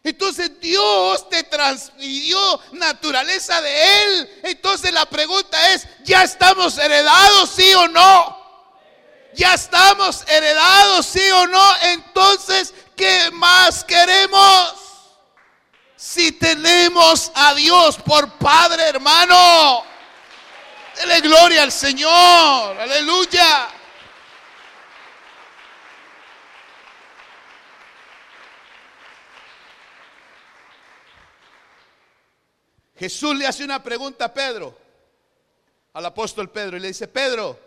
[0.01, 4.41] Entonces Dios te transfirió naturaleza de Él.
[4.43, 8.43] Entonces la pregunta es, ¿ya estamos heredados, sí o no?
[9.35, 14.82] ya estamos heredados, sí o no, entonces, ¿qué más queremos?
[16.03, 19.85] Si tenemos a Dios por Padre, hermano,
[20.97, 23.69] dele gloria al Señor, aleluya.
[32.97, 34.77] Jesús le hace una pregunta a Pedro,
[35.93, 37.57] al apóstol Pedro, y le dice, Pedro,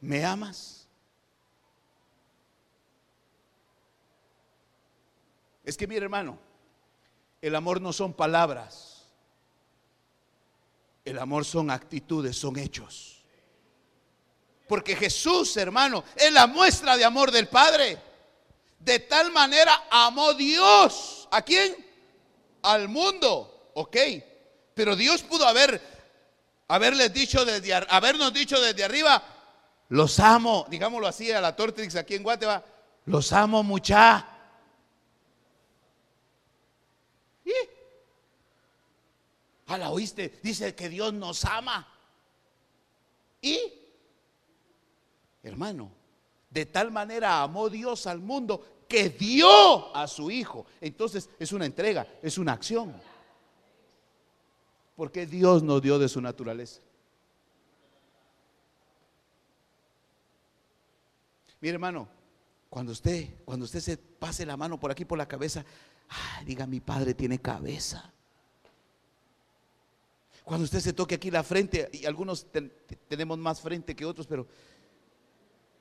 [0.00, 0.88] ¿me amas?
[5.62, 6.45] Es que mire hermano,
[7.40, 9.04] el amor no son palabras.
[11.04, 13.22] El amor son actitudes, son hechos.
[14.66, 17.98] Porque Jesús, hermano, es la muestra de amor del Padre.
[18.80, 21.28] De tal manera amó Dios.
[21.30, 21.76] ¿A quién?
[22.62, 23.70] Al mundo.
[23.74, 23.96] Ok.
[24.74, 25.80] Pero Dios pudo haber,
[26.68, 29.22] haberles dicho desde, habernos dicho desde arriba,
[29.88, 32.64] los amo, digámoslo así a la Tortrix aquí en Guatemala,
[33.06, 34.35] los amo mucha.
[39.66, 40.38] ¿A la oíste?
[40.42, 41.86] Dice que Dios nos ama.
[43.42, 43.60] Y,
[45.42, 45.90] hermano,
[46.50, 50.66] de tal manera amó Dios al mundo que dio a su Hijo.
[50.80, 52.94] Entonces es una entrega, es una acción.
[54.94, 56.80] Porque Dios nos dio de su naturaleza.
[61.60, 62.08] Mire hermano,
[62.70, 65.64] cuando usted, cuando usted se pase la mano por aquí por la cabeza,
[66.44, 68.12] diga mi padre tiene cabeza.
[70.44, 72.46] Cuando usted se toque aquí la frente, y algunos
[73.08, 74.46] tenemos más frente que otros, pero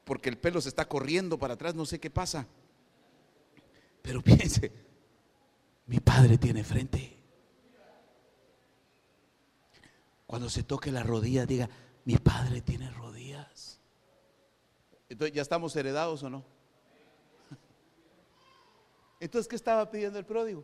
[0.03, 2.47] porque el pelo se está corriendo para atrás, no sé qué pasa.
[4.01, 4.71] Pero piense,
[5.87, 7.15] mi padre tiene frente.
[10.25, 11.69] Cuando se toque la rodilla, diga,
[12.05, 13.79] mi padre tiene rodillas.
[15.09, 16.43] Entonces, ¿ya estamos heredados o no?
[19.25, 20.63] Entonces, ¿qué estaba pidiendo el pródigo?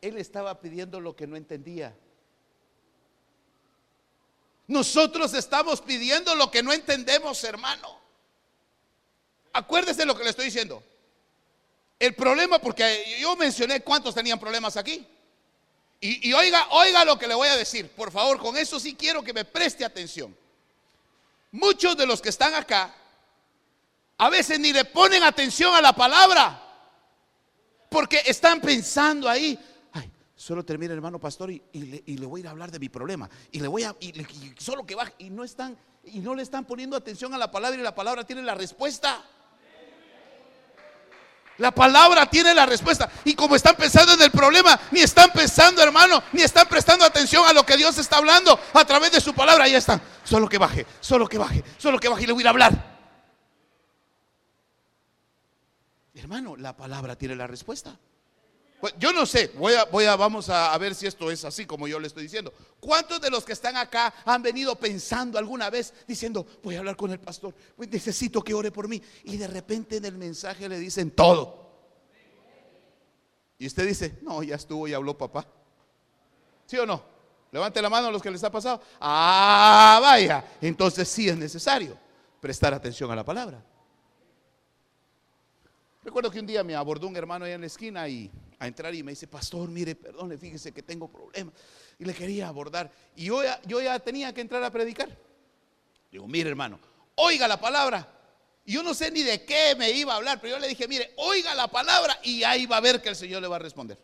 [0.00, 1.96] Él estaba pidiendo lo que no entendía.
[4.66, 8.00] Nosotros estamos pidiendo lo que no entendemos, hermano.
[9.52, 10.82] Acuérdese lo que le estoy diciendo.
[12.00, 15.06] El problema, porque yo mencioné cuántos tenían problemas aquí.
[16.00, 17.88] Y, y, oiga, oiga lo que le voy a decir.
[17.90, 20.36] Por favor, con eso sí quiero que me preste atención.
[21.52, 22.92] Muchos de los que están acá,
[24.20, 26.62] a veces ni le ponen atención a la palabra.
[27.88, 29.58] Porque están pensando ahí,
[30.36, 33.28] Solo termina hermano pastor y, le, voy a ir a hablar de mi problema.
[33.52, 34.24] Y le voy a, y,
[34.58, 37.78] solo que va, y no están, y no le están poniendo atención a la palabra
[37.78, 39.22] y la palabra tiene la respuesta.
[41.58, 43.10] La palabra tiene la respuesta.
[43.26, 47.46] Y como están pensando en el problema, ni están pensando, hermano, ni están prestando atención
[47.46, 49.64] a lo que Dios está hablando a través de su palabra.
[49.64, 50.00] Ahí están.
[50.24, 52.89] Solo que baje, solo que baje, solo que baje y le voy a hablar.
[56.20, 57.98] Hermano, la palabra tiene la respuesta.
[58.78, 61.64] Pues, yo no sé, voy a, voy a, vamos a, ver si esto es así
[61.66, 62.52] como yo le estoy diciendo.
[62.78, 66.96] ¿Cuántos de los que están acá han venido pensando alguna vez diciendo, voy a hablar
[66.96, 69.02] con el pastor, necesito que ore por mí?
[69.24, 71.70] Y de repente en el mensaje le dicen todo.
[73.58, 75.46] Y usted dice, no, ya estuvo y habló papá.
[76.66, 77.02] ¿Sí o no?
[77.52, 78.80] Levante la mano a los que les ha pasado.
[79.00, 80.44] Ah, vaya.
[80.60, 81.98] Entonces sí es necesario
[82.40, 83.62] prestar atención a la palabra.
[86.02, 88.94] Recuerdo que un día me abordó un hermano ahí en la esquina y a entrar
[88.94, 91.54] y me dice, pastor, mire, perdone, fíjese que tengo problemas.
[91.98, 92.90] Y le quería abordar.
[93.16, 95.14] Y yo ya, yo ya tenía que entrar a predicar.
[96.10, 96.78] Digo, mire hermano,
[97.16, 98.06] oiga la palabra.
[98.64, 100.88] Y yo no sé ni de qué me iba a hablar, pero yo le dije,
[100.88, 103.60] mire, oiga la palabra y ahí va a ver que el Señor le va a
[103.60, 103.98] responder.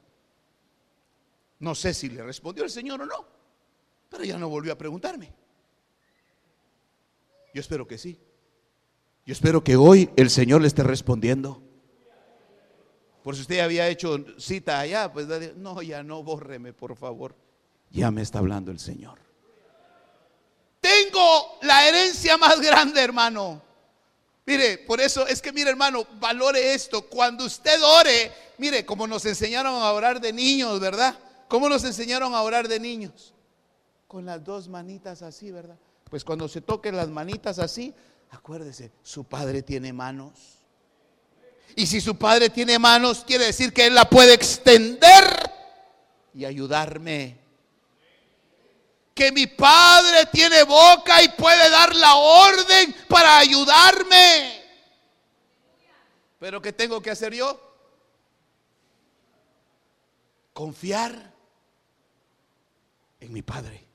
[1.59, 3.27] No sé si le respondió el Señor o no,
[4.11, 5.33] pero ya no volvió a preguntarme.
[7.55, 8.19] Yo espero que sí.
[9.25, 11.66] Yo espero que hoy el Señor le esté respondiendo.
[13.27, 17.35] Por si usted había hecho cita allá, pues no, ya no, bórreme, por favor.
[17.91, 19.19] Ya me está hablando el Señor.
[20.81, 23.61] Tengo la herencia más grande, hermano.
[24.47, 27.09] Mire, por eso es que, mire, hermano, valore esto.
[27.09, 31.19] Cuando usted ore, mire, como nos enseñaron a orar de niños, ¿verdad?
[31.49, 33.35] ¿Cómo nos enseñaron a orar de niños?
[34.07, 35.77] Con las dos manitas así, ¿verdad?
[36.09, 37.93] Pues cuando se toquen las manitas así,
[38.31, 40.56] acuérdese, su padre tiene manos.
[41.75, 45.25] Y si su padre tiene manos, quiere decir que él la puede extender
[46.35, 47.39] y ayudarme.
[49.15, 54.63] Que mi padre tiene boca y puede dar la orden para ayudarme.
[56.39, 57.61] Pero ¿qué tengo que hacer yo?
[60.53, 61.33] Confiar
[63.21, 63.86] en mi padre.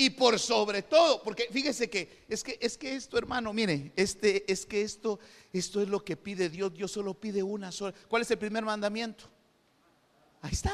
[0.00, 4.50] Y por sobre todo, porque fíjese que es que es que esto, hermano, mire, este
[4.50, 5.18] es que esto
[5.52, 6.72] esto es lo que pide Dios.
[6.72, 7.92] Dios solo pide una sola.
[8.06, 9.24] ¿Cuál es el primer mandamiento?
[10.40, 10.72] Ahí está.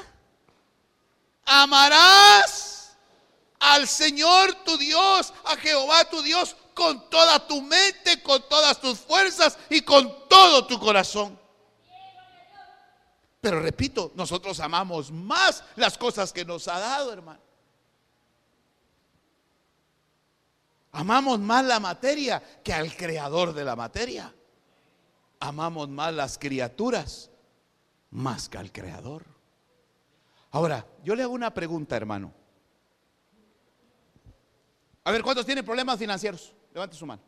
[1.46, 2.98] Amarás
[3.60, 8.98] al Señor tu Dios, a Jehová tu Dios, con toda tu mente, con todas tus
[8.98, 11.40] fuerzas y con todo tu corazón.
[13.40, 17.40] Pero repito, nosotros amamos más las cosas que nos ha dado, hermano.
[20.94, 24.32] Amamos más la materia que al creador de la materia.
[25.40, 27.32] Amamos más las criaturas
[28.10, 29.24] más que al creador.
[30.52, 32.32] Ahora, yo le hago una pregunta, hermano.
[35.02, 36.54] A ver, ¿cuántos tienen problemas financieros?
[36.72, 37.22] Levante su mano.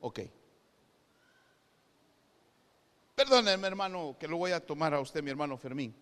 [0.00, 0.20] Ok.
[3.14, 5.94] Perdónenme, hermano, que lo voy a tomar a usted, mi hermano Fermín.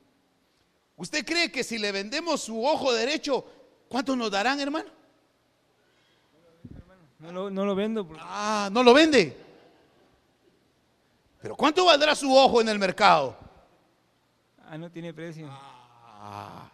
[0.97, 3.45] ¿Usted cree que si le vendemos su ojo derecho,
[3.91, 5.00] cuánto nos darán, hermano?
[7.21, 8.09] No lo, vendo.
[8.19, 9.37] Ah, no lo vende.
[11.43, 13.37] Pero ¿cuánto valdrá su ojo en el mercado?
[14.65, 15.47] Ah, no tiene precio.
[15.51, 16.71] Ah.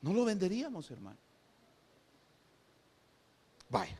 [0.00, 1.18] no lo venderíamos, hermano.
[3.68, 3.98] Vaya.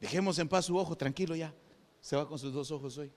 [0.00, 1.52] Dejemos en paz su ojo, tranquilo ya.
[2.00, 3.10] Se va con sus dos ojos hoy.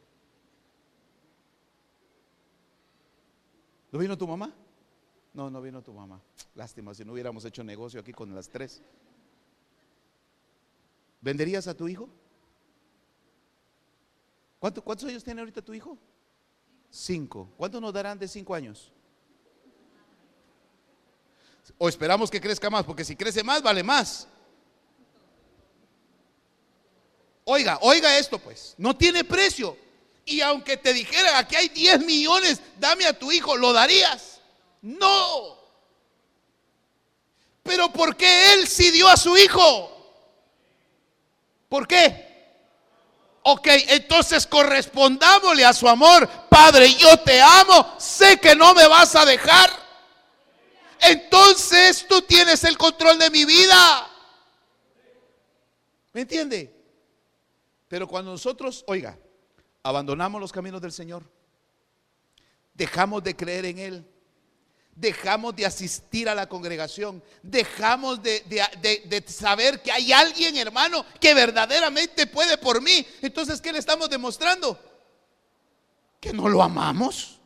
[3.91, 4.53] ¿No vino tu mamá?
[5.33, 6.21] No, no vino tu mamá.
[6.55, 8.81] Lástima si no hubiéramos hecho negocio aquí con las tres.
[11.21, 12.09] ¿Venderías a tu hijo?
[14.59, 15.97] ¿Cuántos años tiene ahorita tu hijo?
[16.89, 17.49] Cinco.
[17.57, 18.91] ¿Cuánto nos darán de cinco años?
[21.77, 24.27] O esperamos que crezca más, porque si crece más, vale más.
[27.43, 29.77] Oiga, oiga esto pues, no tiene precio.
[30.25, 34.41] Y aunque te dijera, aquí hay 10 millones, dame a tu hijo, ¿lo darías?
[34.81, 35.57] No.
[37.63, 39.96] Pero ¿por qué él sí dio a su hijo?
[41.69, 42.27] ¿Por qué?
[43.43, 46.29] Ok, entonces correspondámosle a su amor.
[46.49, 49.69] Padre, yo te amo, sé que no me vas a dejar.
[50.99, 54.09] Entonces tú tienes el control de mi vida.
[56.13, 56.73] ¿Me entiende?
[57.87, 59.17] Pero cuando nosotros, oiga,
[59.83, 61.23] abandonamos los caminos del Señor,
[62.73, 64.07] dejamos de creer en Él,
[64.97, 72.27] dejamos de asistir a la congregación, dejamos de, saber que hay alguien, hermano, que verdaderamente
[72.27, 73.05] puede por mí.
[73.21, 74.77] Entonces, ¿qué le estamos demostrando?
[76.19, 77.39] Que no lo amamos.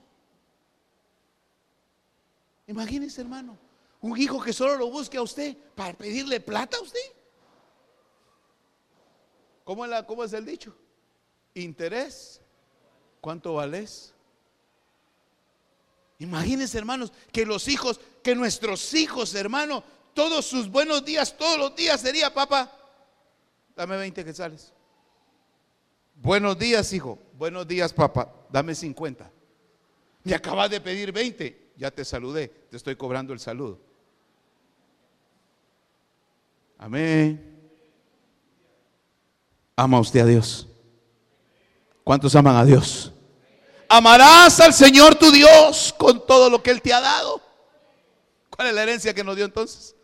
[2.68, 3.58] Imagínese, hermano,
[4.00, 7.00] un hijo que solo lo busque a usted para pedirle plata a usted.
[9.66, 10.76] ¿Cómo, cómo es el dicho?
[11.54, 12.42] Interés
[13.20, 14.14] ¿cuánto vales?
[16.22, 21.76] Imagínense, hermanos, que los hijos, que nuestros hijos, hermano, todos sus buenos días, todos los
[21.76, 22.72] días sería, papá,
[23.76, 24.72] dame 20 quetzales.
[26.14, 27.18] Buenos días, hijo.
[27.40, 28.32] Buenos días, papá.
[28.52, 29.32] Dame 50.
[30.24, 31.72] Me acabas de pedir 20.
[31.76, 32.50] Ya te saludé.
[32.70, 33.80] Te estoy cobrando el saludo.
[36.78, 37.60] Amén.
[39.76, 40.68] ¿Ama usted a Dios?
[42.04, 43.12] ¿Cuántos aman a Dios?
[43.94, 47.42] Amarás al Señor tu Dios con todo lo que Él te ha dado.
[48.50, 49.96] ¿Cuál es la herencia que nos dio entonces?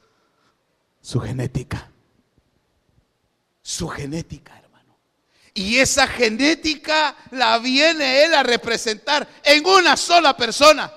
[1.02, 1.90] Su genética.
[3.62, 4.98] Su genética, hermano.
[5.54, 10.92] Y esa genética la viene Él a representar en una sola persona,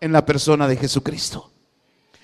[0.00, 1.52] en la persona de Jesucristo.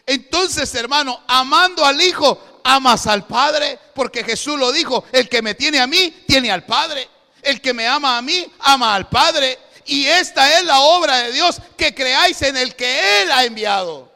[0.06, 5.56] Entonces, hermano, amando al Hijo, amas al Padre, porque Jesús lo dijo, el que me
[5.56, 7.08] tiene a mí, tiene al Padre.
[7.42, 9.58] El que me ama a mí, ama al Padre.
[9.86, 14.12] Y esta es la obra de Dios, que creáis en el que Él ha enviado.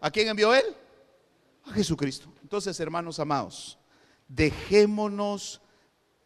[0.00, 0.76] ¿A quién envió Él?
[1.64, 2.32] A Jesucristo.
[2.42, 3.78] Entonces, hermanos amados,
[4.26, 5.60] dejémonos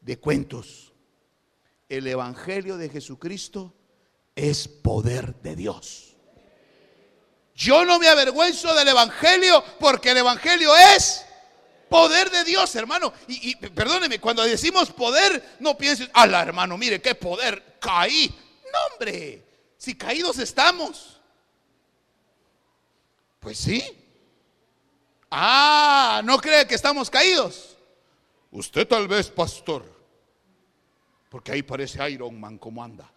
[0.00, 0.92] de cuentos.
[1.88, 3.74] El Evangelio de Jesucristo
[4.34, 6.16] es poder de Dios.
[7.54, 11.24] Yo no me avergüenzo del Evangelio porque el Evangelio es
[11.92, 13.12] poder de Dios, hermano.
[13.28, 18.34] Y, perdóneme, cuando decimos poder, no pienses, ala, hermano, mire qué poder, caí.
[18.72, 19.44] No, hombre,
[19.76, 21.20] si caídos estamos.
[23.40, 23.84] Pues sí.
[25.30, 27.76] Ah, ¿no cree que estamos caídos?
[28.50, 29.84] Usted tal vez, pastor,
[31.28, 33.10] porque ahí parece Iron Man como anda.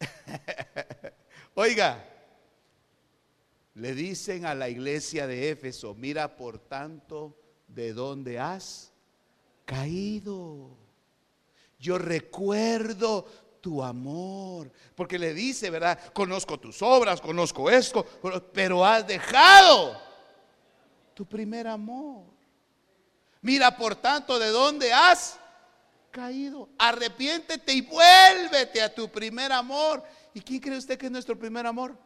[1.54, 2.04] Oiga,
[3.74, 8.92] le dicen a la iglesia de Éfeso, mira por tanto de dónde has
[9.64, 10.76] caído.
[11.78, 13.26] Yo recuerdo
[13.60, 15.98] tu amor, porque le dice, ¿verdad?
[16.12, 18.06] Conozco tus obras, conozco esto,
[18.52, 20.00] pero has dejado
[21.14, 22.26] tu primer amor.
[23.40, 25.38] Mira por tanto de dónde has
[26.10, 26.68] caído.
[26.78, 30.02] Arrepiéntete y vuélvete a tu primer amor.
[30.32, 31.96] ¿Y quién cree usted que es nuestro primer amor?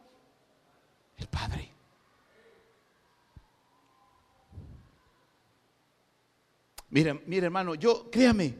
[1.19, 1.71] El Padre.
[6.89, 8.55] Mire, mire hermano, yo, créame,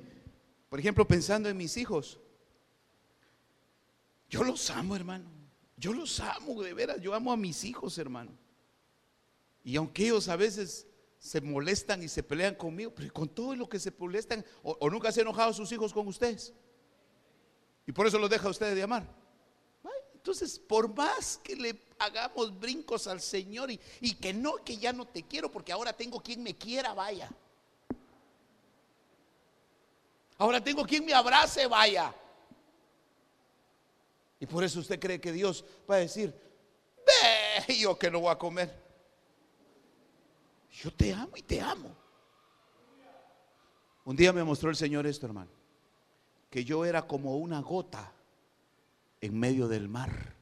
[0.69, 2.19] por ejemplo, pensando en mis hijos,
[4.29, 5.25] yo los amo, hermano.
[5.75, 7.01] Yo los amo, de veras.
[7.01, 8.31] Yo amo a mis hijos, hermano.
[9.63, 10.85] Y aunque ellos a veces
[11.17, 15.11] se molestan y se pelean conmigo, pero con todo lo que se molestan, o, nunca
[15.11, 16.53] se han enojado sus hijos con ustedes.
[17.87, 19.07] Y por eso los deja ustedes de amar.
[20.13, 25.05] Entonces, por más que le hagamos brincos al Señor y, que no, que ya no
[25.05, 27.29] te quiero, porque ahora tengo quien me quiera, vaya.
[30.37, 32.13] Ahora tengo quien me abrace, vaya.
[34.39, 36.33] Y por eso usted cree que Dios va a decir,
[37.05, 38.73] ve, yo que no voy a comer.
[40.71, 41.93] Yo te amo y te amo.
[44.05, 45.51] Un día me mostró el Señor esto, hermano,
[46.49, 48.13] que yo era como una gota
[49.19, 50.38] en medio del mar.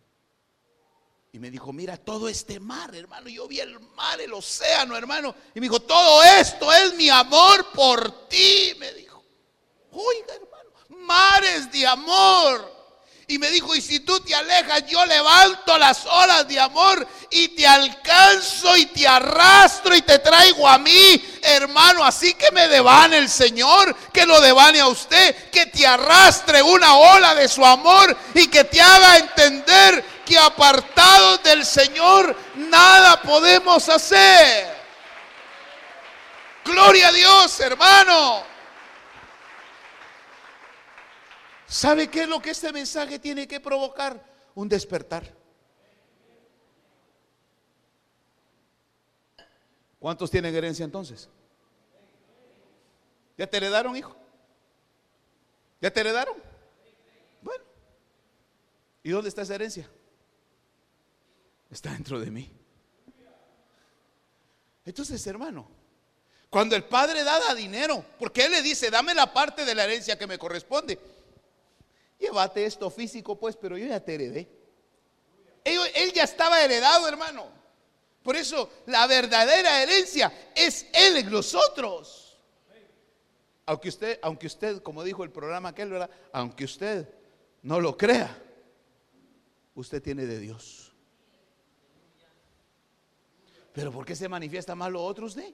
[1.38, 3.29] Y me dijo, mira todo este mar, hermano.
[3.29, 5.35] Yo vi el mar, el océano, hermano.
[5.53, 9.23] Y me dijo, todo esto es mi amor por ti, me dijo.
[9.91, 10.71] Oiga, hermano,
[11.05, 12.75] mares de amor.
[13.27, 17.49] Y me dijo, y si tú te alejas, yo levanto las olas de amor y
[17.49, 22.03] te alcanzo y te arrastro y te traigo a mí, hermano.
[22.03, 26.97] Así que me devane el Señor, que lo devane a usted, que te arrastre una
[26.97, 33.88] ola de su amor y que te haga entender que apartados del Señor nada podemos
[33.88, 34.75] hacer.
[36.65, 38.43] Gloria a Dios, hermano.
[41.65, 44.21] ¿Sabe qué es lo que este mensaje tiene que provocar?
[44.53, 45.34] Un despertar.
[49.99, 51.30] ¿Cuántos tienen herencia entonces?
[53.38, 54.15] ¿Ya te heredaron, hijo?
[55.80, 56.36] ¿Ya te heredaron?
[57.41, 57.63] Bueno.
[59.03, 59.89] ¿Y dónde está esa herencia?
[61.70, 62.51] Está dentro de mí.
[64.86, 65.70] Entonces, hermano,
[66.49, 70.18] cuando el padre da dinero, porque él le dice, dame la parte de la herencia
[70.18, 70.97] que me corresponde.
[72.20, 74.49] Llévate esto físico, pues, pero yo ya te heredé.
[75.63, 77.49] Él, ya estaba heredado, hermano.
[78.24, 82.38] Por eso la verdadera herencia es Él en nosotros.
[83.65, 86.09] Aunque usted, aunque usted, como dijo el programa aquel, ¿verdad?
[86.32, 87.09] Aunque usted
[87.61, 88.41] no lo crea,
[89.76, 90.86] usted tiene de Dios.
[93.78, 95.53] Pero ¿por qué se manifiesta más lo otro usted?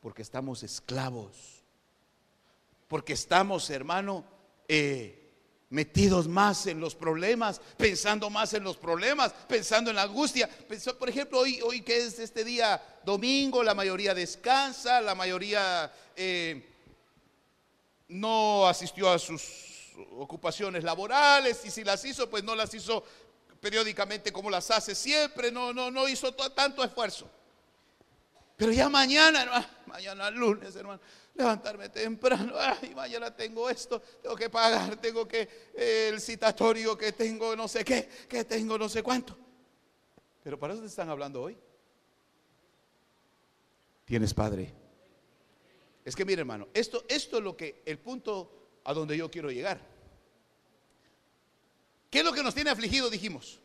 [0.00, 1.60] Porque estamos esclavos
[2.90, 4.24] porque estamos, hermano,
[4.66, 5.30] eh,
[5.68, 10.50] metidos más en los problemas, pensando más en los problemas, pensando en la angustia.
[10.98, 16.68] Por ejemplo, hoy, hoy que es este día domingo, la mayoría descansa, la mayoría eh,
[18.08, 23.04] no asistió a sus ocupaciones laborales y si las hizo, pues no las hizo
[23.60, 27.30] periódicamente como las hace siempre, no, no, no hizo tanto esfuerzo.
[28.56, 31.00] Pero ya mañana, hermano, mañana lunes, hermano,
[31.34, 37.54] levantarme temprano, ay, mañana tengo esto, tengo que pagar, tengo que el citatorio que tengo,
[37.56, 39.36] no sé qué, que tengo no sé cuánto.
[40.42, 41.56] Pero para eso te están hablando hoy.
[44.04, 44.74] Tienes padre.
[46.04, 49.50] Es que mire, hermano, esto, esto es lo que, el punto a donde yo quiero
[49.50, 49.80] llegar.
[52.10, 53.60] ¿Qué es lo que nos tiene afligido, dijimos?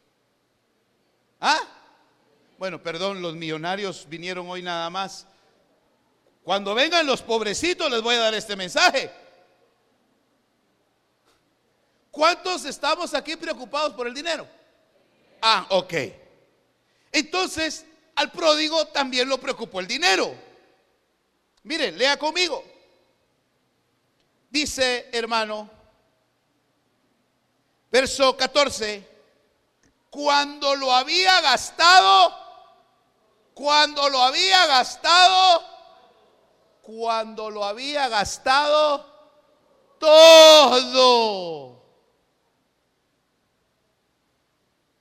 [1.42, 1.60] ¿Ah?
[2.58, 5.28] Bueno, perdón, los millonarios vinieron hoy nada más.
[6.44, 9.12] Cuando vengan los pobrecitos les voy a dar este mensaje.
[12.12, 14.48] ¿Cuántos estamos aquí preocupados por el dinero?
[15.42, 15.94] Ah, ok.
[17.12, 17.86] Entonces,
[18.16, 20.34] al pródigo también lo preocupó el dinero.
[21.64, 22.64] Miren, lea conmigo.
[24.50, 25.70] Dice, hermano,
[27.96, 29.08] verso 14,
[30.10, 32.36] cuando lo había gastado,
[33.54, 35.64] cuando lo había gastado,
[36.82, 39.06] cuando lo había gastado
[39.98, 41.86] todo.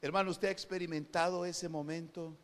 [0.01, 2.36] Hermano, ¿usted ha experimentado ese momento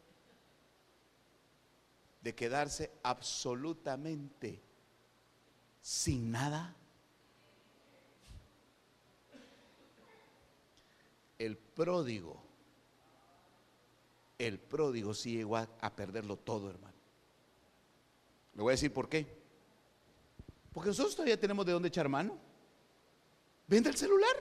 [2.22, 4.61] de quedarse absolutamente
[5.80, 6.74] sin nada?
[11.41, 12.51] El pródigo
[14.41, 16.95] el pródigo sí llegó a, perderlo todo, hermano.
[18.55, 19.26] Le voy a decir por qué.
[20.72, 22.38] Porque nosotros todavía tenemos de dónde echar mano.
[23.66, 24.34] Vende el celular.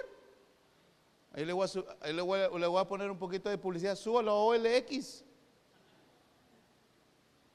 [1.33, 3.97] Ahí le voy, a, poner un poquito de publicidad.
[3.97, 5.25] Súbalo a OLX.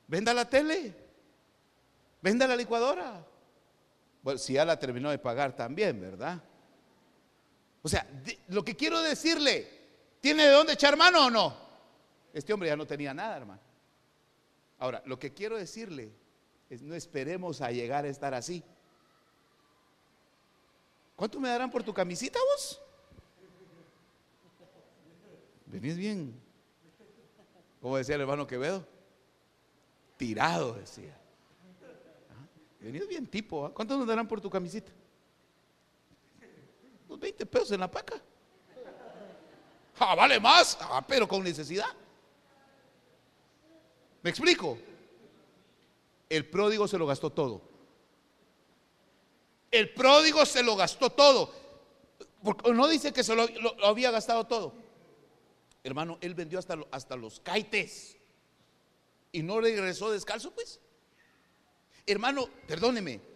[0.07, 0.95] Venda la tele.
[2.21, 3.27] Venda la licuadora.
[4.23, 6.43] Bueno, si ya la terminó de pagar también, ¿verdad?
[7.85, 8.07] O sea,
[8.49, 9.69] lo que quiero decirle,
[10.23, 11.55] ¿tiene de dónde echar mano o no?
[12.33, 13.61] Este hombre ya no tenía nada, hermano.
[14.79, 16.11] Ahora, lo que quiero decirle
[16.71, 18.65] es no esperemos a llegar a estar así.
[21.15, 22.81] ¿Cuánto me darán por tu camisita vos?
[25.67, 26.35] Venís bien.
[27.83, 28.89] Como decía el hermano Quevedo.
[30.17, 31.15] Tirado, decía.
[32.81, 33.67] Venís bien tipo.
[33.67, 33.75] ¿ah?
[33.75, 34.91] ¿Cuánto me darán por tu camisita?
[37.15, 38.21] Unos 20 pesos en la paca.
[40.01, 40.77] Ah, vale más.
[40.81, 41.87] Ah, pero con necesidad.
[44.21, 44.77] ¿Me explico?
[46.29, 47.63] El pródigo se lo gastó todo.
[49.71, 51.55] El pródigo se lo gastó todo.
[52.43, 53.47] Porque no dice que se lo,
[53.85, 54.75] había gastado todo.
[55.85, 58.17] Hermano, él vendió hasta, hasta los caites.
[59.31, 60.81] Y no regresó descalzo, pues.
[62.07, 63.34] Hermano, perdóneme.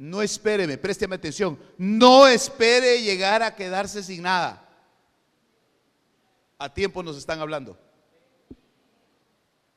[0.00, 1.58] No espéreme, présteme atención.
[1.76, 4.66] No espere llegar a quedarse sin nada.
[6.56, 7.76] A tiempo nos están hablando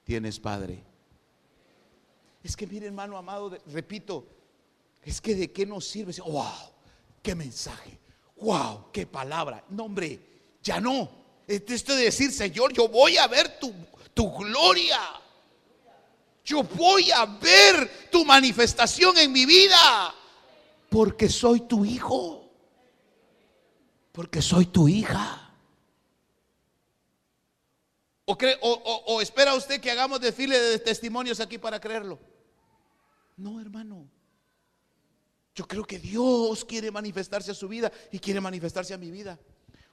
[0.04, 0.84] tienes Padre.
[2.44, 4.28] Es que mire, hermano amado, repito,
[5.04, 6.14] es que de qué nos sirve.
[6.26, 6.46] Wow,
[7.22, 8.00] qué mensaje.
[8.38, 9.64] Wow, qué palabra.
[9.70, 10.20] No, hombre,
[10.62, 11.10] ya no.
[11.48, 13.74] Esto de decir, Señor, yo voy a ver tu,
[14.14, 15.00] tu gloria.
[16.44, 20.14] Yo voy a ver tu manifestación en mi vida.
[20.90, 22.52] Porque soy tu hijo.
[24.12, 25.44] Porque soy tu hija.
[28.26, 32.20] ¿O, espera usted que hagamos desfile de testimonios aquí para creerlo?
[33.38, 34.08] No, hermano.
[35.56, 39.40] Yo creo que Dios quiere manifestarse a su vida y quiere manifestarse a mi vida.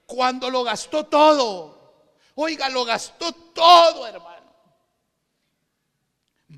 [0.05, 4.40] Cuando lo gastó todo, oiga, lo gastó todo, hermano.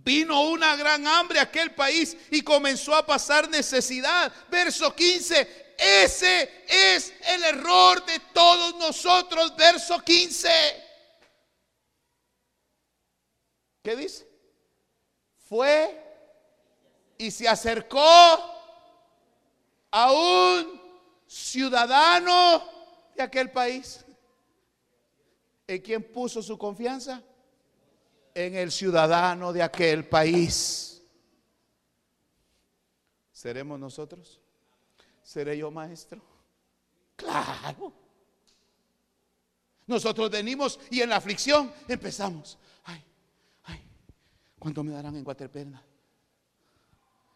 [0.02, 4.34] Vino una gran hambre a aquel país y comenzó a pasar necesidad.
[4.50, 9.56] Verso 15, ese es el error de todos nosotros.
[9.56, 10.50] Verso 15.
[13.84, 14.28] ¿Qué dice?
[15.48, 16.02] Fue
[17.20, 18.02] y se acercó
[19.92, 20.82] a un
[21.28, 22.64] ciudadano
[23.16, 24.04] de aquel país.
[25.68, 27.22] ¿En quién puso su confianza?
[28.34, 31.02] En el ciudadano de aquel país.
[33.32, 34.40] ¿Seremos nosotros?
[35.22, 36.22] ¿Seré yo maestro?
[37.16, 37.94] Claro.
[39.86, 42.58] Nosotros venimos y en la aflicción empezamos.
[44.64, 45.84] ¿Cuánto me darán en Guateperna?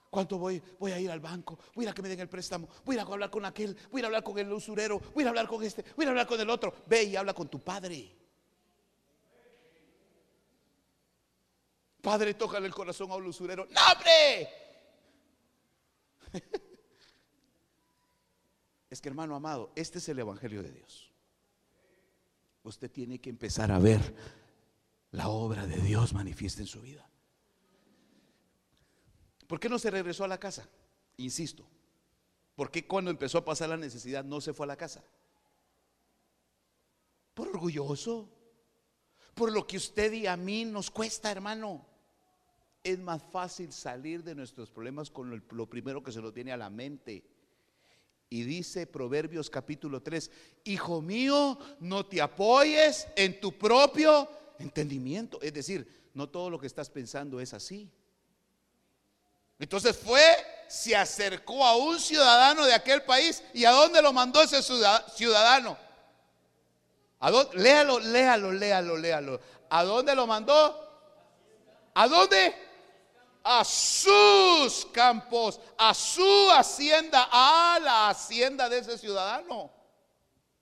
[0.10, 0.64] ¿Cuánto voy?
[0.80, 3.30] Voy a ir al banco, voy a que me den el préstamo, voy a hablar
[3.30, 6.10] con aquel, voy a hablar con el usurero, voy a hablar con este, voy a
[6.10, 6.74] hablar con el otro.
[6.86, 8.16] Ve y habla con tu padre.
[12.08, 13.68] Padre, tócale el corazón a un usurero.
[13.70, 13.82] ¡No!
[18.90, 21.12] Es que hermano amado, este es el Evangelio de Dios.
[22.64, 24.16] Usted tiene que empezar a ver
[25.12, 27.06] la obra de Dios manifiesta en su vida.
[29.46, 30.70] ¿Por qué no se regresó a la casa?
[31.18, 31.68] Insisto.
[32.56, 35.04] ¿Por qué cuando empezó a pasar la necesidad no se fue a la casa?
[37.34, 38.30] Por orgulloso.
[39.34, 41.97] Por lo que usted y a mí nos cuesta, hermano.
[42.84, 46.58] Es más fácil salir de nuestros problemas con lo, primero que se nos tiene a
[46.58, 47.24] la mente.
[48.30, 50.32] Y dice Proverbios capítulo 3,
[50.66, 55.42] Hijo mío, no te apoyes en tu propio entendimiento.
[55.42, 57.90] Es decir, no todo lo que estás pensando es así.
[59.60, 60.22] Entonces fue,
[60.68, 63.44] se acercó a un ciudadano de aquel país.
[63.54, 65.78] ¿Y a dónde lo mandó ese ciudadano?
[67.20, 67.58] ¿A dónde?
[67.58, 69.40] Léalo, léalo, léalo, léalo.
[69.70, 70.88] ¿A dónde lo mandó?
[71.94, 72.67] ¿A dónde?
[73.50, 79.72] A sus campos, a su hacienda, a la hacienda de ese ciudadano.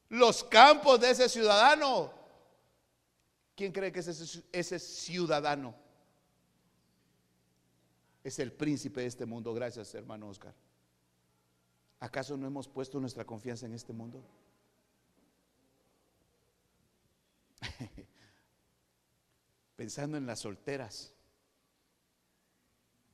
[0.10, 2.14] Los campos de ese ciudadano.
[3.56, 5.86] ¿Quién cree que es ese, ese ciudadano?
[8.26, 9.54] es el príncipe de este mundo.
[9.54, 10.56] Gracias, hermano Oscar.
[12.00, 14.20] ¿Acaso no hemos puesto nuestra confianza en este mundo?
[19.76, 21.14] Pensando en las solteras.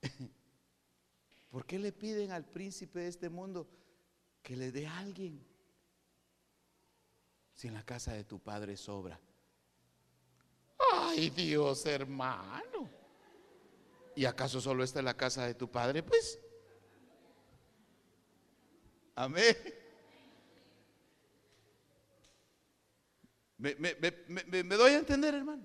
[1.50, 3.68] ¿Por qué le piden al príncipe de este mundo
[4.42, 5.44] que le dé a alguien?
[7.54, 9.20] Si en la casa de tu padre sobra.
[10.92, 12.90] Ay Dios hermano.
[14.14, 16.02] ¿Y acaso solo está en la casa de tu padre?
[16.02, 16.38] Pues.
[19.14, 19.56] Amén.
[23.58, 25.64] Me, me, doy a entender, hermano.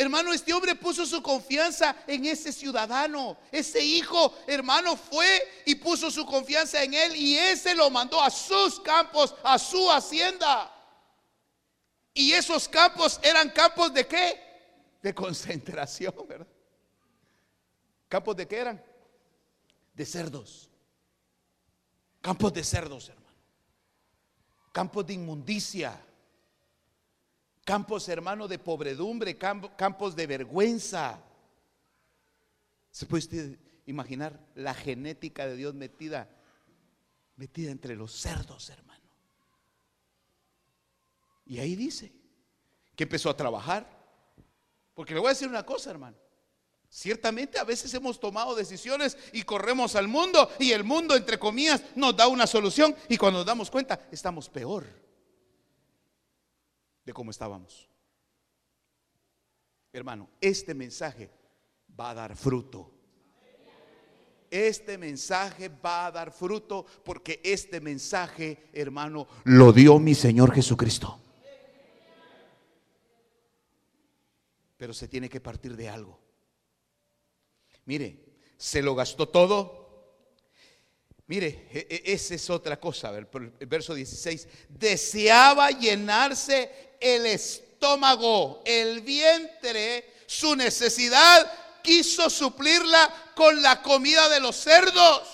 [0.00, 3.36] Hermano, este hombre puso su confianza en ese ciudadano.
[3.50, 5.26] Ese hijo, hermano, fue
[5.66, 9.90] y puso su confianza en él y ese lo mandó a sus campos, a su
[9.90, 10.72] hacienda.
[12.14, 14.40] Y esos campos eran campos de qué?
[15.02, 16.46] De concentración, ¿verdad?
[18.08, 18.84] ¿Campos de qué eran?
[19.94, 20.70] De cerdos.
[22.20, 23.36] Campos de cerdos, hermano.
[24.70, 26.00] Campos de inmundicia.
[27.68, 29.36] Campos, hermano, de pobredumbre.
[29.36, 31.22] Campos de vergüenza.
[32.90, 36.30] ¿Se puede usted imaginar la genética de Dios metida,
[37.36, 39.04] metida entre los cerdos, hermano?
[41.44, 42.10] Y ahí dice
[42.96, 43.86] que empezó a trabajar.
[44.94, 46.16] Porque le voy a decir una cosa, hermano.
[46.88, 51.82] Ciertamente a veces hemos tomado decisiones y corremos al mundo y el mundo, entre comillas,
[51.96, 55.07] nos da una solución y cuando nos damos cuenta estamos peor
[57.08, 57.88] de cómo estábamos.
[59.94, 61.30] Hermano, este mensaje
[61.98, 62.92] va a dar fruto.
[64.50, 71.18] Este mensaje va a dar fruto porque este mensaje, hermano, lo dio mi Señor Jesucristo.
[74.76, 76.20] Pero se tiene que partir de algo.
[77.86, 79.77] Mire, se lo gastó todo.
[81.28, 83.10] Mire, e, e, esa es otra cosa.
[83.16, 83.26] El
[83.66, 84.48] verso 16.
[84.70, 91.52] Deseaba llenarse el estómago, el vientre, su necesidad,
[91.82, 95.28] quiso suplirla con la comida de los cerdos.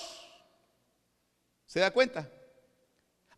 [1.64, 2.28] ¿Se da cuenta?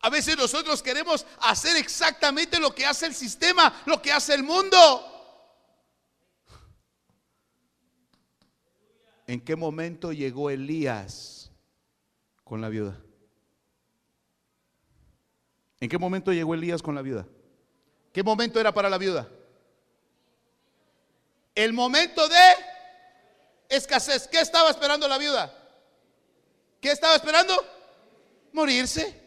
[0.01, 4.43] A veces nosotros queremos hacer exactamente lo que hace el sistema, lo que hace el
[4.43, 5.13] mundo.
[9.27, 11.36] ¿En qué momento llegó Elías
[12.47, 12.97] con la viuda?
[15.81, 17.27] ¿En qué momento llegó Elías con la viuda?
[18.13, 19.29] ¿Qué momento era para la viuda?
[21.57, 22.37] El momento de
[23.69, 24.29] escasez.
[24.29, 25.53] ¿Qué estaba esperando la viuda?
[26.81, 27.53] ¿Qué estaba esperando?
[28.53, 29.21] Morirse.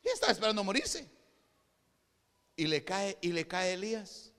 [0.00, 1.10] ¿Qué estaba esperando morirse?
[2.54, 4.32] Y le cae y le cae Elías.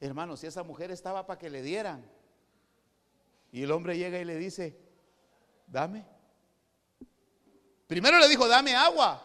[0.00, 2.04] Hermano, si esa mujer estaba para que le dieran,
[3.52, 4.76] y el hombre llega y le dice,
[5.68, 6.17] dame.
[7.88, 9.24] Primero le dijo, dame agua.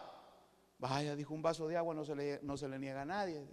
[0.78, 2.16] Vaya, dijo, un vaso de agua no se
[2.68, 3.46] le, niega a nadie.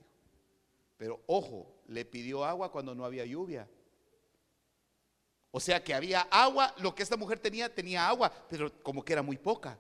[0.97, 3.69] Pero ojo, le pidió agua cuando no había lluvia.
[5.51, 9.11] O sea que había agua, lo que esta mujer tenía, tenía agua, pero como que
[9.11, 9.77] era muy poca.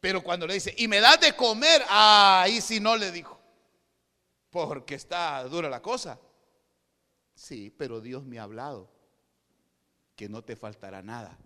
[0.00, 3.38] Pero cuando le dice, y me das de comer, ahí sí no le dijo,
[4.50, 6.18] porque está dura la cosa.
[7.32, 8.90] Sí, pero Dios me ha hablado
[10.16, 11.38] que no te faltará nada.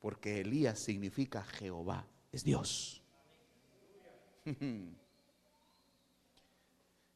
[0.00, 3.02] Porque Elías significa Jehová, es Dios.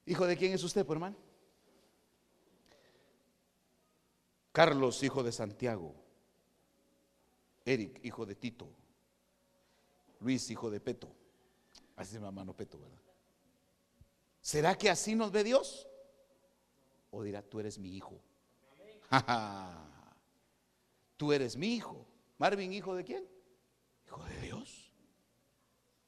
[0.07, 1.17] ¿Hijo de quién es usted, por hermano?
[4.53, 5.95] Carlos, hijo de Santiago.
[7.65, 8.69] Eric, hijo de Tito.
[10.21, 11.09] Luis, hijo de Peto.
[11.97, 12.99] Así se llama mano Peto, ¿verdad?
[14.41, 15.89] ¿Será que así nos ve Dios?
[17.11, 18.21] O dirá, tú eres mi hijo.
[21.17, 22.07] tú eres mi hijo.
[22.43, 23.25] Marvin, hijo de quién?
[24.05, 24.91] Hijo de Dios.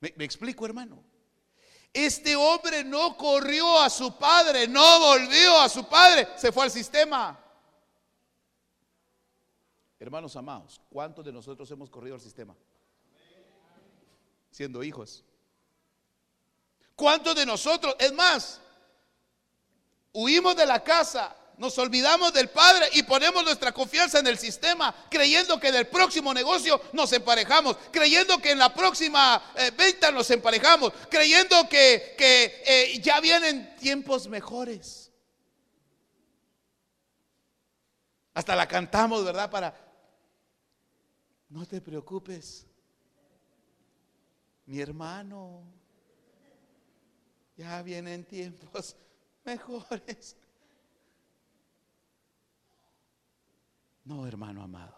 [0.00, 1.04] ¿Me, me explico, hermano?
[1.92, 6.72] Este hombre no corrió a su padre, no volvió a su padre, se fue al
[6.72, 7.38] sistema.
[10.00, 12.56] Hermanos amados, ¿cuántos de nosotros hemos corrido al sistema?
[14.50, 15.24] Siendo hijos.
[16.96, 18.60] ¿Cuántos de nosotros, es más,
[20.12, 24.94] huimos de la casa, nos olvidamos del Padre y ponemos nuestra confianza en el sistema,
[25.08, 30.10] creyendo que en el próximo negocio nos emparejamos, creyendo que en la próxima eh, venta
[30.10, 35.12] nos emparejamos, creyendo que, eh, ya vienen tiempos mejores.
[38.32, 39.48] Hasta la cantamos, ¿verdad?
[39.48, 39.74] Para,
[41.48, 42.66] no te preocupes,
[44.66, 45.62] mi hermano,
[47.56, 48.96] ya vienen tiempos
[49.44, 50.36] mejores.
[54.04, 54.96] No, hermano amado.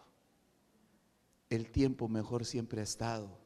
[1.48, 3.38] El tiempo mejor siempre ha estado.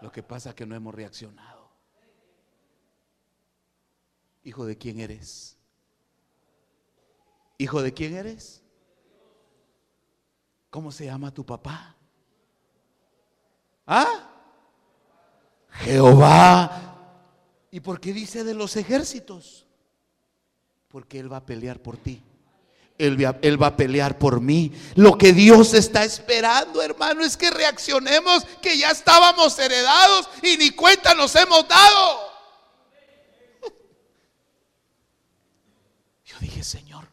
[0.00, 1.70] Lo que pasa es que no hemos reaccionado.
[4.44, 5.56] Hijo de quién eres?
[7.58, 8.62] Hijo de quién eres?
[10.70, 11.96] ¿Cómo se llama tu papá?
[13.86, 14.30] ¿Ah?
[15.70, 16.88] Jehová.
[17.70, 19.66] ¿Y por qué dice de los ejércitos?
[20.88, 22.22] Porque Él va a pelear por ti.
[22.98, 23.20] Él,
[23.62, 24.72] va a pelear por mí.
[24.94, 30.70] Lo que Dios está esperando, hermano, es que reaccionemos, que ya estábamos heredados y ni
[30.70, 32.32] cuenta nos hemos dado.
[36.24, 37.08] Yo dije, Señor,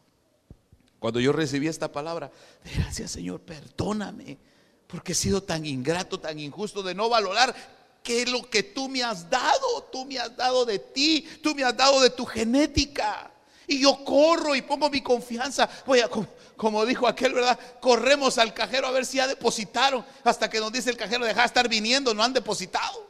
[1.00, 2.30] cuando yo recibí esta palabra,
[2.76, 4.38] gracias Señor, perdóname,
[4.86, 7.56] porque he sido tan ingrato, tan injusto de no valorar
[8.02, 11.64] que lo que tú me has dado, tú me has dado de ti, tú me
[11.64, 13.32] has dado de tu genética.
[13.70, 15.70] Y yo corro y pongo mi confianza.
[15.86, 16.10] Voy a,
[16.56, 17.56] como, dijo aquel, ¿verdad?
[17.80, 20.04] Corremos al cajero a ver si ya depositaron.
[20.24, 23.08] Hasta que nos dice el cajero, deja de estar viniendo, no han depositado.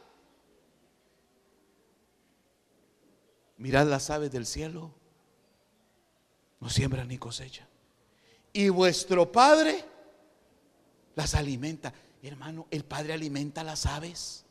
[3.57, 4.93] Mirad las aves del cielo.
[6.59, 7.67] No siembran ni cosecha.
[8.53, 9.83] Y vuestro Padre
[11.15, 11.91] las alimenta.
[12.21, 14.45] Hermano, el Padre alimenta las aves.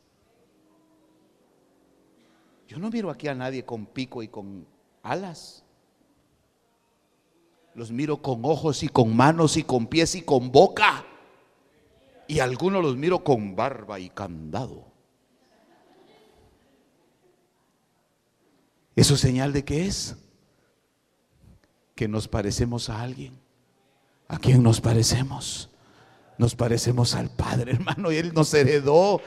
[2.67, 4.67] Yo no miro aquí a nadie con pico y con
[5.05, 5.63] alas
[7.75, 11.05] los miro con ojos y con manos y con pies y con boca.
[12.27, 14.91] Y algunos los miro con barba y candado.
[18.95, 20.17] ¿Eso señal de qué es?
[21.95, 23.39] Que nos parecemos a alguien.
[24.29, 25.71] ¿A quién nos parecemos?
[26.39, 29.21] Nos parecemos al Padre, hermano, y Él nos heredó.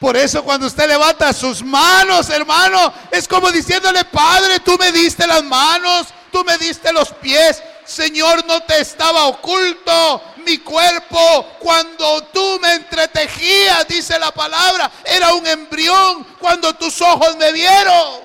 [0.00, 5.26] Por eso cuando usted levanta sus manos, hermano, es como diciéndole, Padre, tú me diste
[5.26, 11.18] las manos, tú me diste los pies, Señor, no te estaba oculto mi cuerpo
[11.58, 14.90] cuando tú me entretejías, dice la palabra.
[15.04, 18.22] Era un embrión cuando tus ojos me vieron.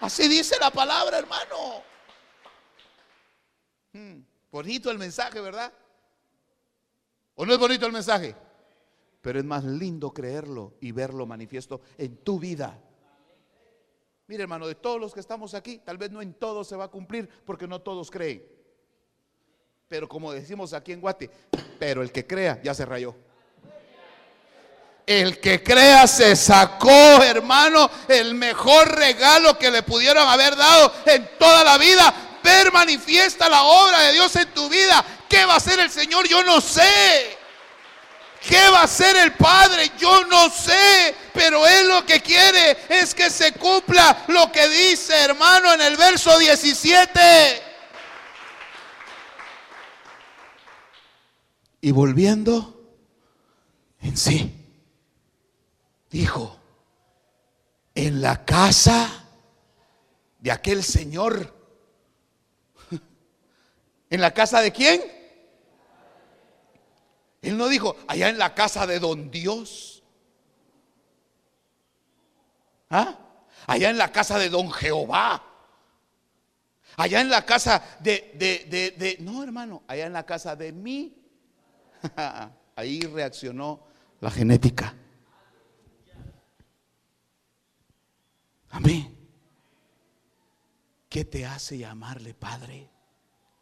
[0.00, 1.82] Así dice la palabra, hermano.
[3.92, 5.72] Hmm, bonito el mensaje, ¿verdad?
[7.36, 8.36] ¿O no es bonito el mensaje?
[9.20, 12.78] Pero es más lindo creerlo y verlo manifiesto en tu vida.
[14.26, 16.84] Mire, hermano, de todos los que estamos aquí, tal vez no en todos se va
[16.84, 18.42] a cumplir porque no todos creen.
[19.88, 21.30] Pero como decimos aquí en Guate,
[21.78, 23.14] pero el que crea ya se rayó.
[25.06, 31.28] El que crea se sacó, hermano, el mejor regalo que le pudieron haber dado en
[31.38, 32.14] toda la vida.
[32.42, 35.04] Ver manifiesta la obra de Dios en tu vida.
[35.28, 36.26] ¿Qué va a hacer el Señor?
[36.26, 37.33] Yo no sé.
[38.46, 39.90] ¿Qué va a hacer el Padre?
[39.98, 45.14] Yo no sé, pero Él lo que quiere es que se cumpla lo que dice,
[45.16, 47.20] hermano, en el verso 17.
[51.80, 52.82] Y volviendo
[54.02, 54.54] en sí,
[56.10, 56.60] dijo,
[57.94, 59.24] en la casa
[60.38, 61.54] de aquel Señor,
[64.10, 65.23] ¿en la casa de quién?
[67.44, 70.02] Él no dijo, allá en la casa de don Dios.
[72.88, 73.18] ¿Ah?
[73.66, 75.42] Allá en la casa de don Jehová.
[76.96, 80.72] Allá en la casa de, de, de, de, no hermano, allá en la casa de
[80.72, 81.16] mí.
[82.76, 83.86] Ahí reaccionó
[84.20, 84.94] la genética.
[88.70, 89.14] Amén.
[91.08, 92.90] ¿Qué te hace llamarle Padre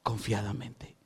[0.03, 1.02] confiadamente?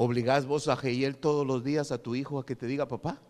[0.00, 3.20] ¿Obligás vos a Geiel todos los días a tu hijo a que te diga papá?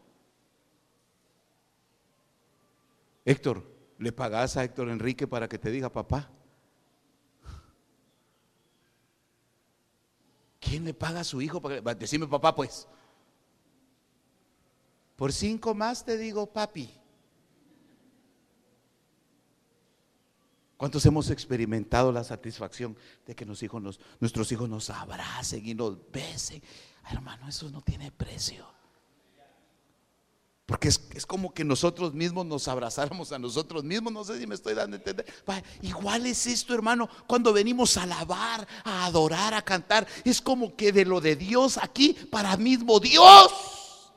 [3.24, 3.64] Héctor,
[3.96, 6.30] ¿le pagás a Héctor Enrique para que te diga papá?
[10.60, 11.62] ¿Quién le paga a su hijo?
[11.62, 12.86] Para que, decime papá pues.
[15.16, 16.97] Por cinco más te digo papi.
[20.78, 26.62] ¿Cuántos hemos experimentado la satisfacción de que nuestros hijos nos, abracen y nos besen?
[27.10, 28.64] hermano, eso no tiene precio.
[30.66, 34.12] Porque es, es, como que nosotros mismos nos abrazáramos a nosotros mismos.
[34.12, 35.26] No sé si me estoy dando a entender.
[35.82, 40.06] Igual es esto, hermano, cuando venimos a alabar, a adorar, a cantar.
[40.24, 44.12] Es como que de lo de Dios aquí para mismo Dios.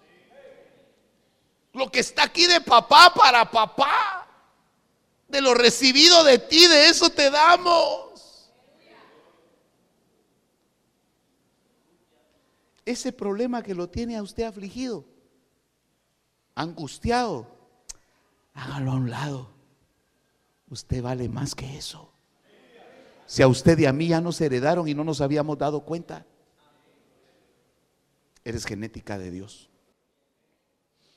[1.74, 4.20] Lo que está aquí de papá para papá
[5.32, 8.51] de lo recibido de ti, de eso te damos.
[12.86, 15.05] Ese problema que lo tiene a usted afligido,
[16.55, 17.47] angustiado,
[18.53, 19.49] hágalo a un lado.
[20.69, 22.11] Usted vale más que eso.
[23.25, 26.25] Si a usted y a mí ya nos heredaron y no nos habíamos dado cuenta,
[28.43, 29.70] eres genética de Dios.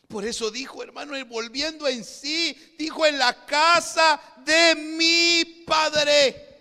[0.08, 6.52] Por eso dijo, hermano, volviendo en sí, dijo en la casa de mi padre.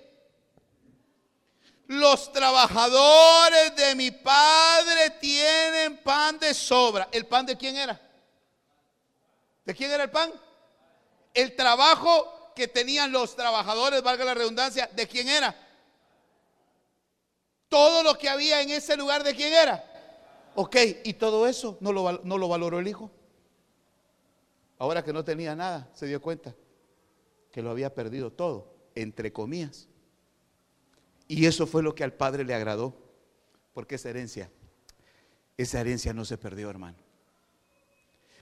[1.88, 7.10] Los trabajadores de mi padre tienen pan de sobra.
[7.12, 8.00] ¿El pan de quién era?
[9.66, 10.32] ¿De quién era el pan?
[11.34, 15.56] El trabajo que tenían los trabajadores, valga la redundancia, ¿de quién era?
[17.70, 19.84] Todo lo que había en ese lugar, ¿de quién era?
[20.56, 23.10] Ok, y todo eso no lo, valoró el hijo.
[24.84, 26.54] Ahora que no tenía nada, se dio cuenta
[27.54, 29.88] que lo había perdido todo, entre comillas.
[31.26, 32.94] Y eso fue lo que al padre le agradó,
[33.74, 34.52] porque esa herencia,
[35.56, 36.98] esa herencia no se perdió, hermano.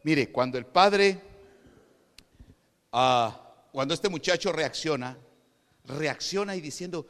[0.02, 1.22] Mire, cuando el padre,
[2.92, 3.40] ah,
[3.72, 5.20] cuando este muchacho reacciona,
[5.86, 7.06] reacciona y diciendo,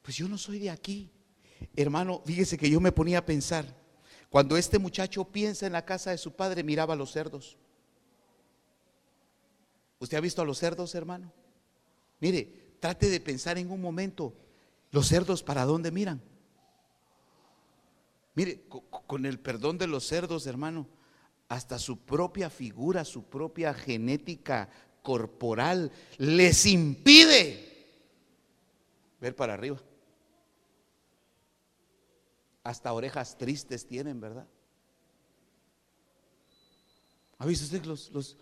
[0.00, 1.10] pues yo no soy de aquí.
[1.74, 3.64] Hermano, fíjese que yo me ponía a pensar,
[4.30, 7.58] cuando este muchacho piensa en la casa de su padre, miraba a los cerdos.
[9.98, 11.32] ¿Usted ha visto a los cerdos, hermano?
[12.20, 14.34] Mire, trate de pensar en un momento,
[14.90, 16.22] los cerdos para dónde miran.
[18.34, 18.64] Mire,
[19.06, 20.86] con el perdón de los cerdos, hermano,
[21.48, 24.68] hasta su propia figura, su propia genética
[25.02, 27.76] corporal les impide
[29.20, 29.80] ver para arriba.
[32.62, 34.46] Hasta orejas tristes tienen, ¿verdad?
[37.38, 38.36] ¿Ha visto usted los, los,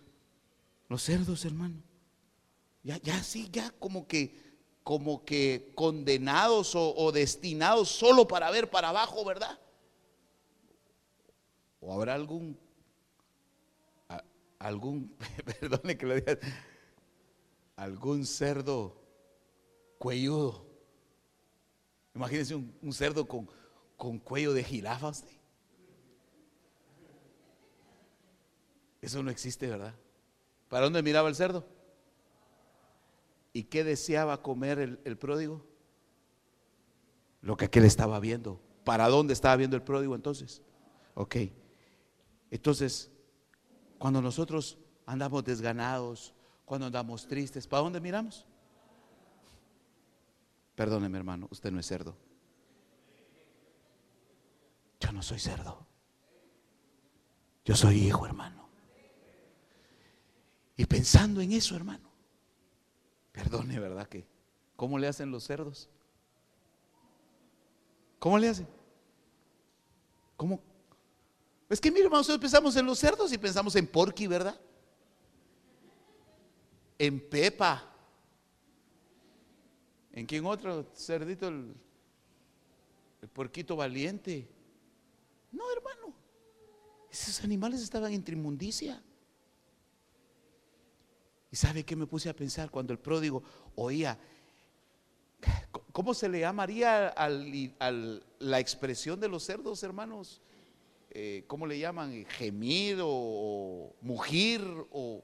[0.89, 1.83] los cerdos, hermano.
[2.83, 4.39] Ya, ya sí, ya como que,
[4.83, 9.59] como que condenados o, destinados solo para ver para abajo, ¿verdad?
[11.81, 12.59] ¿O habrá algún,
[14.59, 15.17] algún,
[15.61, 16.39] perdone que lo diga,
[17.77, 19.03] algún cerdo
[19.99, 20.67] cuelludo?
[22.15, 23.49] Imagínense un, cerdo con,
[23.97, 25.13] con, cuello de jirafa.
[29.01, 29.95] Eso no existe, ¿verdad?
[30.75, 31.65] ¿Para dónde miraba el cerdo?
[33.53, 35.65] ¿Y qué deseaba comer el, pródigo?
[37.43, 38.61] Lo que aquel estaba viendo.
[38.83, 40.63] ¿Para dónde estaba viendo el pródigo entonces?
[41.15, 41.37] Ok.
[42.51, 43.13] Entonces,
[43.99, 48.45] cuando nosotros andamos desganados, cuando andamos tristes, ¿para dónde miramos?
[50.75, 52.17] Perdóneme, hermano, usted no es cerdo.
[54.99, 55.87] Yo no soy cerdo.
[57.65, 58.64] Yo soy hijo, hermano.
[60.77, 62.11] Y pensando en eso, hermano,
[63.33, 64.09] perdone, ¿verdad?
[64.09, 64.27] Que,
[64.77, 65.89] ¿cómo le hacen los cerdos?
[68.19, 68.67] ¿Cómo le hacen?
[70.37, 70.61] ¿Cómo?
[71.69, 74.61] Es que mire, nosotros pensamos en los cerdos y pensamos en porqui, ¿verdad?
[76.99, 77.91] En pepa.
[80.13, 81.49] ¿En quién otro cerdito?
[81.49, 81.75] El,
[83.23, 84.49] el porquito valiente.
[85.53, 86.15] No, hermano.
[87.11, 89.03] Esos animales estaban en trimundicia.
[91.55, 93.41] ¿Y sabe qué me puse a pensar cuando el pródigo
[93.77, 94.19] oía?
[95.93, 97.29] ¿Cómo se le llamaría a
[98.41, 100.43] la expresión de los cerdos, hermanos?
[101.11, 102.27] Eh, ¿Cómo le llaman?
[102.27, 104.63] ¿Gemir o mugir?
[104.91, 105.23] O,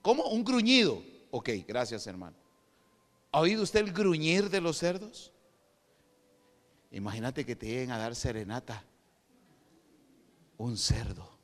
[0.00, 0.26] ¿Cómo?
[0.28, 1.02] Un gruñido.
[1.32, 2.36] Ok, gracias hermano.
[3.32, 5.32] ¿Ha oído usted el gruñir de los cerdos?
[6.92, 8.84] Imagínate que te lleguen a dar serenata.
[10.56, 11.40] Un cerdo.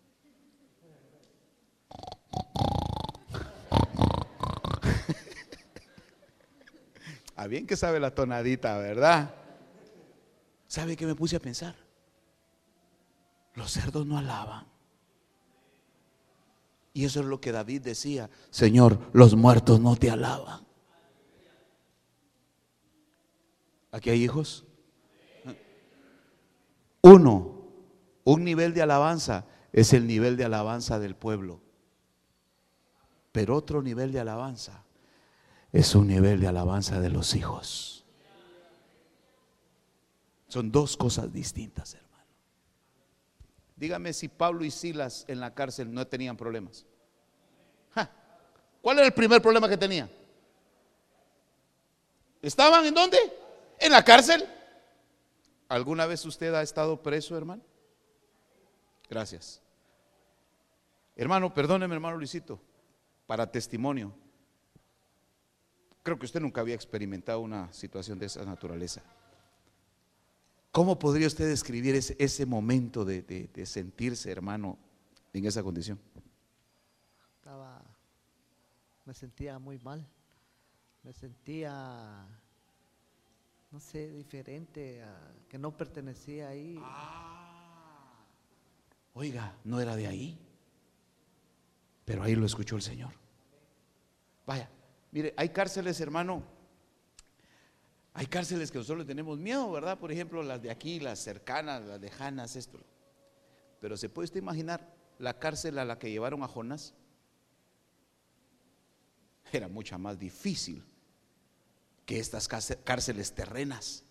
[7.47, 9.35] Bien que sabe la tonadita, ¿verdad?
[10.67, 11.77] ¿Sabe qué me puse a pensar?
[13.55, 14.67] Los cerdos no alaban.
[16.93, 20.67] Y eso es lo que David decía, Señor, los muertos no te alaban.
[23.93, 24.65] ¿Aquí hay hijos?
[27.03, 27.67] Uno,
[28.25, 31.61] un nivel de alabanza es el nivel de alabanza del pueblo.
[33.33, 34.86] Pero otro nivel de alabanza
[35.73, 38.05] es un nivel de alabanza de los hijos.
[40.49, 42.25] Son dos cosas distintas, hermano.
[43.77, 46.87] Dígame si Pablo y Silas en la cárcel no tenían problemas.
[48.81, 50.09] ¿Cuál era el primer problema que tenían?
[52.41, 53.19] ¿Estaban en dónde?
[53.79, 54.47] En la cárcel.
[55.69, 57.63] ¿Alguna vez usted ha estado preso, hermano?
[59.11, 59.61] Gracias.
[61.17, 62.61] Hermano, perdóneme, hermano Luisito,
[63.27, 64.15] para testimonio.
[66.07, 69.03] Creo que usted nunca había experimentado una situación de esa naturaleza.
[70.71, 74.79] ¿Cómo podría usted describir ese, momento de, sentirse, hermano,
[75.33, 75.99] en esa condición?
[77.39, 77.83] Estaba,
[79.05, 80.07] me sentía muy mal,
[81.03, 82.25] me sentía,
[83.73, 85.03] no sé, diferente,
[85.49, 86.79] que no pertenecía ahí.
[86.83, 88.25] Ah.
[89.13, 90.39] oiga, no era de ahí,
[92.05, 93.13] pero ahí lo escuchó el Señor.
[94.47, 94.71] Vaya,
[95.17, 96.43] mire, hay cárceles, hermano,
[98.13, 99.99] hay cárceles que nosotros tenemos miedo, ¿verdad?
[99.99, 102.79] Por ejemplo, las de aquí, las cercanas, las lejanas, esto.
[103.81, 106.93] Pero ¿se puede usted imaginar la cárcel a la que llevaron a Jonás?
[109.51, 110.85] Era mucha más difícil
[112.05, 114.05] que estas cárceles terrenas.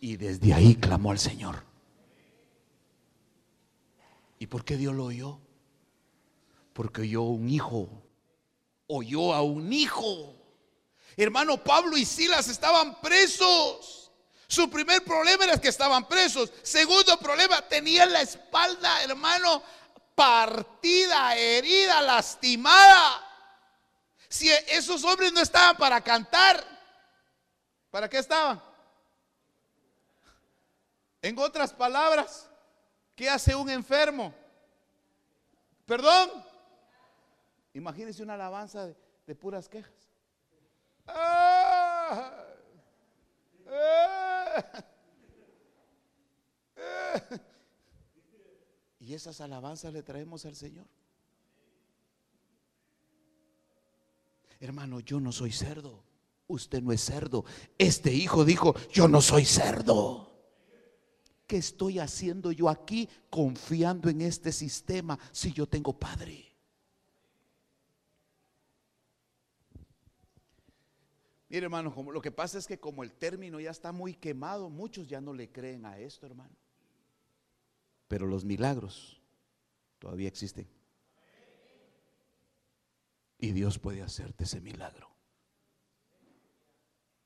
[0.00, 1.62] Y desde ahí clamó al Señor.
[4.40, 5.38] ¿Y por qué Dios lo oyó?
[6.72, 8.09] Porque oyó un hijo.
[8.92, 10.40] Oyó a un hijo
[11.16, 14.10] Hermano Pablo y Silas estaban presos.
[14.46, 16.50] Su primer problema era que estaban presos.
[16.62, 19.62] Segundo problema, tenían la espalda, hermano,
[20.14, 23.26] partida, herida, lastimada.
[24.28, 26.64] Si esos hombres no estaban para cantar,
[27.90, 28.62] ¿para qué estaban?
[31.22, 32.48] En otras palabras,
[33.14, 34.34] ¿qué hace un enfermo?
[35.86, 36.49] Perdón.
[37.72, 38.94] Imagínense una alabanza
[39.26, 40.10] de puras quejas.
[48.98, 50.86] Y esas alabanzas le traemos al Señor.
[54.60, 56.04] Hermano, yo no soy cerdo.
[56.46, 57.44] Usted no es cerdo.
[57.78, 60.28] Este hijo dijo, yo no soy cerdo.
[61.46, 66.49] ¿Qué estoy haciendo yo aquí confiando en este sistema si yo tengo padre?
[71.50, 74.70] Mire, hermano, como, lo que pasa es que como el término ya está muy quemado,
[74.70, 76.54] muchos ya no le creen a esto, hermano.
[78.06, 79.20] Pero los milagros
[79.98, 80.68] todavía existen.
[83.38, 85.10] Y Dios puede hacerte ese milagro.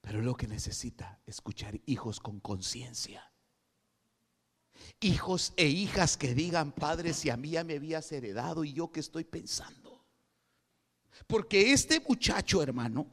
[0.01, 3.31] Pero lo que necesita escuchar hijos con conciencia.
[5.01, 8.91] Hijos e hijas que digan, Padre, si a mí ya me habías heredado y yo
[8.91, 10.03] que estoy pensando.
[11.27, 13.07] Porque este muchacho, hermano,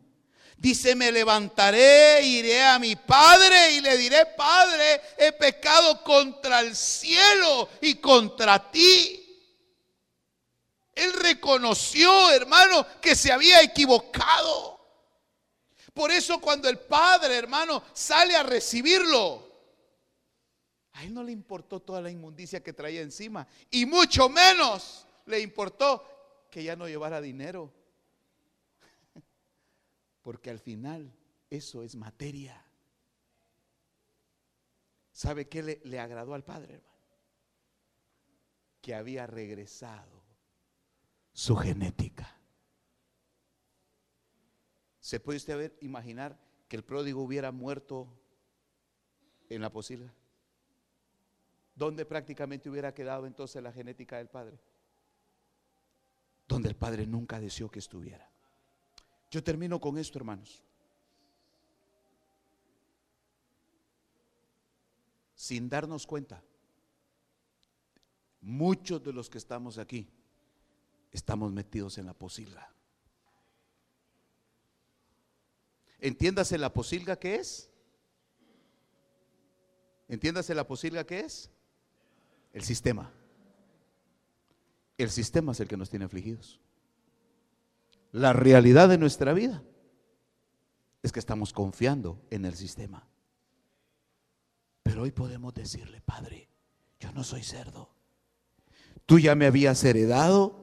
[0.62, 6.76] Dice, me levantaré, iré a mi padre y le diré, Padre, he pecado contra el
[6.76, 9.44] cielo y contra ti.
[10.94, 14.80] Él reconoció, hermano, que se había equivocado.
[15.96, 19.50] Por eso cuando el padre, hermano, sale a recibirlo,
[20.94, 23.48] a él no le importó toda la inmundicia que traía encima.
[23.72, 27.81] Y mucho menos le importó que ya no llevara dinero
[30.22, 31.14] porque al final
[31.50, 32.64] eso es materia.
[35.12, 36.92] ¿Sabe qué le, agradó al Padre, hermano?
[38.82, 40.24] Que había regresado
[41.34, 42.38] su genética.
[45.00, 48.08] ¿Se puede usted imaginar que el pródigo hubiera muerto
[49.50, 50.14] en la posibilidad?
[51.76, 54.60] ¿Dónde prácticamente hubiera quedado entonces la genética del Padre?
[56.48, 58.32] Donde el Padre nunca deseó que estuviera.
[59.32, 60.62] Yo termino con esto, hermanos.
[65.34, 66.44] Sin darnos cuenta,
[68.42, 70.08] muchos de los que estamos aquí
[71.12, 72.70] estamos metidos en la posila.
[76.00, 77.70] Entiéndase la posilga que es.
[80.10, 81.50] Entiéndase la posilga que es.
[82.52, 83.12] El sistema.
[84.98, 86.60] El sistema es el que nos tiene afligidos.
[88.12, 89.64] La realidad de nuestra vida
[91.02, 93.08] es que estamos confiando en el sistema.
[94.84, 96.50] Pero hoy podemos decirle, Padre,
[97.00, 97.90] yo no soy cerdo.
[99.06, 100.60] Tú ya me habías heredado.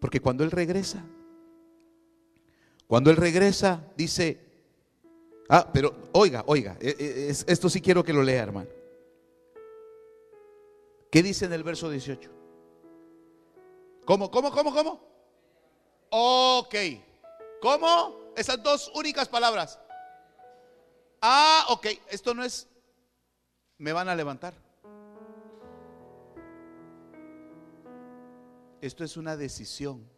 [0.00, 1.04] Porque cuando Él regresa,
[2.86, 4.40] cuando Él regresa, dice,
[5.48, 8.70] ah, pero oiga, oiga, e, e, esto sí quiero que lo lea, hermano.
[11.10, 12.30] ¿Qué dice en el verso 18?
[14.06, 15.09] ¿Cómo, cómo, cómo, cómo?
[16.10, 16.74] Ok.
[17.62, 18.32] ¿Cómo?
[18.36, 19.78] Esas dos únicas palabras.
[21.20, 21.86] Ah, ok.
[22.08, 22.68] Esto no es,
[23.78, 24.54] me van a levantar.
[28.80, 30.08] Esto es una decisión.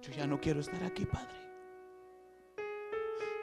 [0.00, 1.40] Yo ya no quiero estar aquí, Padre.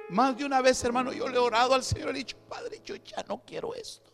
[0.10, 2.82] Más de una vez, hermano, yo le he orado al Señor y he dicho, Padre,
[2.84, 4.12] yo ya no quiero esto.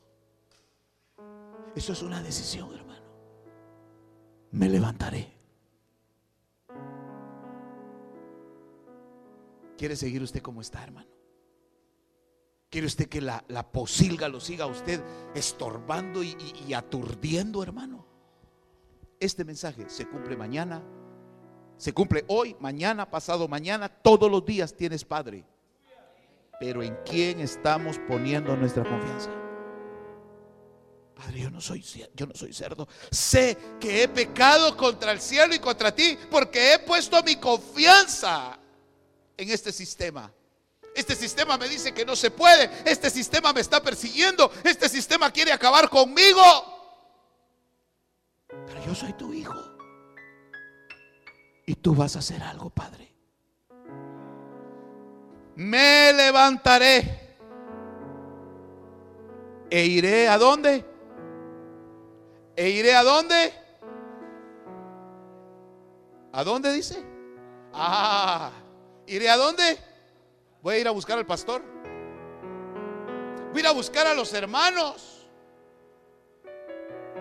[1.76, 3.06] Eso es una decisión, hermano.
[4.52, 5.35] Me levantaré.
[9.78, 11.10] ¿Quiere seguir usted como está, hermano?
[12.70, 15.02] ¿Quiere usted que la, posilga lo siga a usted
[15.34, 18.06] estorbando y aturdiendo, hermano?
[19.20, 20.84] Este mensaje se cumple mañana,
[21.78, 25.46] se cumple hoy, mañana, pasado mañana, todos los días tienes Padre.
[26.60, 29.30] Pero ¿en quién estamos poniendo nuestra confianza?
[31.16, 31.82] Padre, yo no soy
[32.14, 32.88] yo no soy cerdo.
[33.12, 38.60] Sé que he pecado contra el cielo y contra ti porque he puesto mi confianza
[39.38, 40.32] en este sistema.
[40.96, 42.70] Este sistema me dice que no se puede.
[42.86, 44.50] Este sistema me está persiguiendo.
[44.64, 46.42] Este sistema quiere acabar conmigo.
[48.48, 49.56] Pero yo soy tu hijo.
[51.66, 53.14] Y tú vas a hacer algo, Padre.
[55.56, 57.38] Me levantaré.
[59.70, 60.86] E iré a dónde?
[62.56, 63.54] ¿E iré a dónde?
[66.32, 67.04] ¿A dónde dice?
[67.74, 68.52] Ah,
[69.08, 69.78] ¿iré a dónde?
[70.62, 71.62] Voy a ir a buscar al pastor.
[73.52, 75.28] Voy a ir a buscar a los hermanos.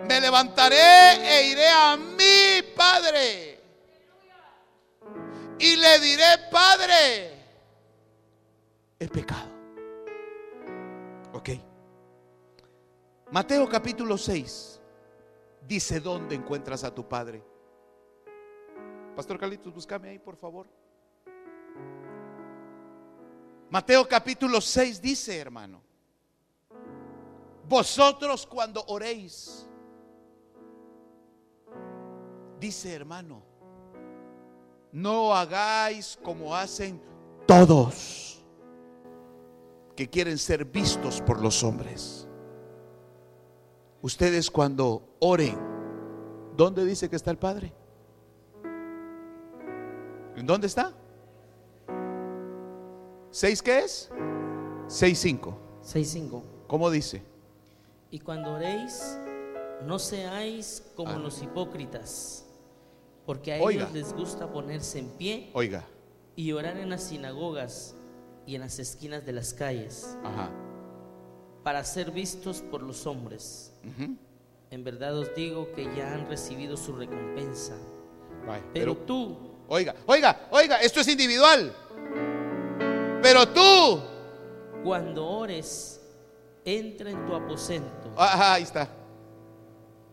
[0.08, 3.60] Me levantaré e iré a mi Padre.
[5.58, 7.32] Y le diré, Padre,
[8.98, 9.48] el pecado.
[11.32, 11.50] Ok.
[13.30, 14.80] Mateo capítulo 6
[15.66, 17.42] dice dónde encuentras a tu Padre.
[19.16, 20.66] Pastor Carlitos, búscame ahí, por favor.
[23.74, 25.82] Mateo capítulo 6 dice, hermano,
[27.68, 29.68] vosotros cuando oréis,
[32.60, 33.42] dice hermano,
[34.92, 37.02] no hagáis como hacen
[37.48, 38.44] todos
[39.96, 42.28] que quieren ser vistos por los hombres.
[44.02, 45.58] Ustedes cuando oren,
[46.56, 47.72] ¿dónde dice que está el Padre?
[50.36, 50.94] ¿En dónde está?
[53.34, 54.10] ¿Seis qué es?
[54.86, 55.58] Seis cinco.
[55.82, 56.44] Seis cinco.
[56.68, 57.20] ¿Cómo dice?
[58.12, 59.18] Y cuando oréis,
[59.82, 61.18] no seáis como ah.
[61.18, 62.46] los hipócritas,
[63.26, 65.84] porque a ellos les gusta ponerse en pie Oiga.
[66.36, 67.96] y orar en las sinagogas
[68.46, 70.16] y en las esquinas de las calles.
[70.22, 70.52] Ajá
[71.64, 73.72] para ser vistos por los hombres.
[74.70, 77.74] En verdad os digo que ya han recibido su recompensa.
[78.72, 79.50] pero, tú...
[79.66, 81.74] Oiga, oiga, oiga, esto es individual.
[83.24, 84.02] Pero tú...
[84.84, 85.98] Cuando ores,
[86.62, 88.12] entra en tu aposento.
[88.18, 88.86] ahí está.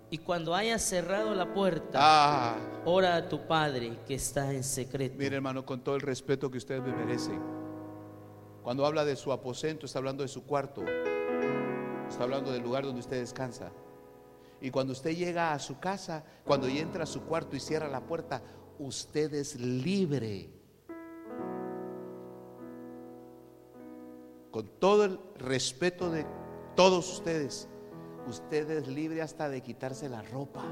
[0.10, 2.56] Y cuando hayas cerrado la puerta, ah.
[2.86, 5.16] ora a tu Padre que está en secreto.
[5.18, 7.42] Mire hermano, con todo el respeto que ustedes me merecen,
[8.64, 10.82] cuando habla de su aposento, está hablando de su cuarto.
[12.08, 13.74] Está hablando del lugar donde usted descansa.
[14.62, 18.06] Y cuando usted llega a su casa, cuando entra a su cuarto y cierra la
[18.06, 18.42] puerta,
[18.80, 20.61] usted es libre.
[24.52, 26.26] Con todo el respeto de
[26.76, 27.68] todos ustedes,
[28.28, 30.64] usted es libre hasta de quitarse la ropa.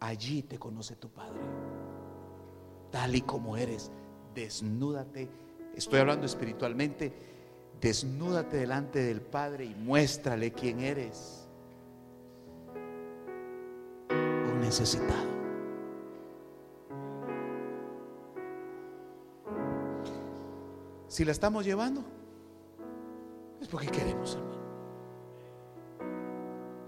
[0.00, 1.40] Allí te conoce tu Padre.
[2.90, 3.92] Tal y como eres,
[4.34, 5.28] desnúdate.
[5.76, 7.30] Estoy hablando espiritualmente
[7.80, 11.48] Desnúdate delante del Padre y muéstrale quién eres.
[14.10, 15.39] Un necesitado.
[21.10, 22.04] Si la estamos llevando,
[23.60, 24.60] es porque queremos, hermano.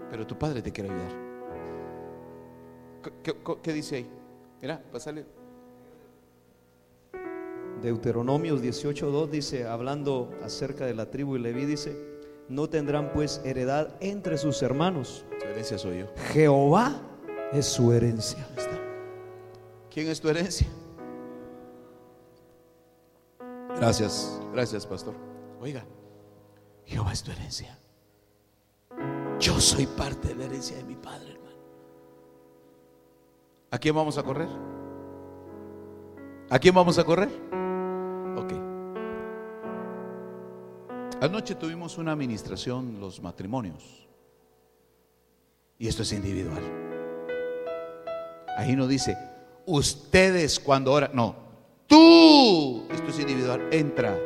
[0.09, 1.11] Pero tu Padre te quiere ayudar.
[3.61, 4.09] ¿Qué, dice ahí?
[4.61, 5.25] Mira, pasale
[7.81, 11.93] Deuteronomios 18.2 dice, hablando acerca de la tribu y Leví, dice,
[12.47, 15.25] no tendrán pues heredad entre sus hermanos.
[15.37, 16.07] Su herencia soy yo.
[16.31, 16.95] Jehová
[17.51, 18.47] es su herencia.
[19.91, 20.65] ¿Quién es tu herencia?
[23.77, 25.15] Gracias, gracias, pastor.
[25.59, 25.85] Oiga,
[26.85, 27.77] Jehová es tu herencia.
[29.39, 31.57] Yo soy parte de la herencia de mi padre, hermano.
[33.71, 34.47] ¿A quién vamos a correr?
[36.49, 37.29] ¿A quién vamos a correr?
[38.37, 38.53] Ok.
[41.21, 44.07] Anoche tuvimos una administración, los matrimonios.
[45.77, 46.61] Y esto es individual.
[48.57, 49.17] Ahí no dice,
[49.65, 51.42] ustedes cuando oran, no,
[51.93, 54.17] tú, esto es individual, entra.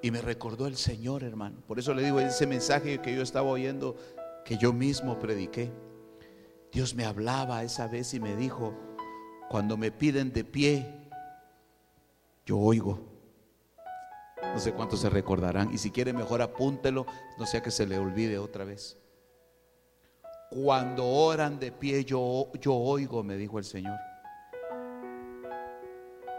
[0.00, 1.58] Y me recordó el Señor, hermano.
[1.66, 3.96] Por eso le digo ese mensaje que yo estaba oyendo,
[4.46, 5.70] que yo mismo prediqué.
[6.72, 8.74] Dios me hablaba esa vez y me dijo,
[9.50, 10.86] cuando me piden de pie,
[12.46, 12.98] yo oigo.
[14.54, 15.72] No sé cuántos se recordarán.
[15.72, 17.04] Y si quiere mejor apúntelo,
[17.38, 18.96] no sea que se le olvide otra vez.
[20.50, 23.98] Cuando oran de pie, yo, yo oigo, me dijo el Señor.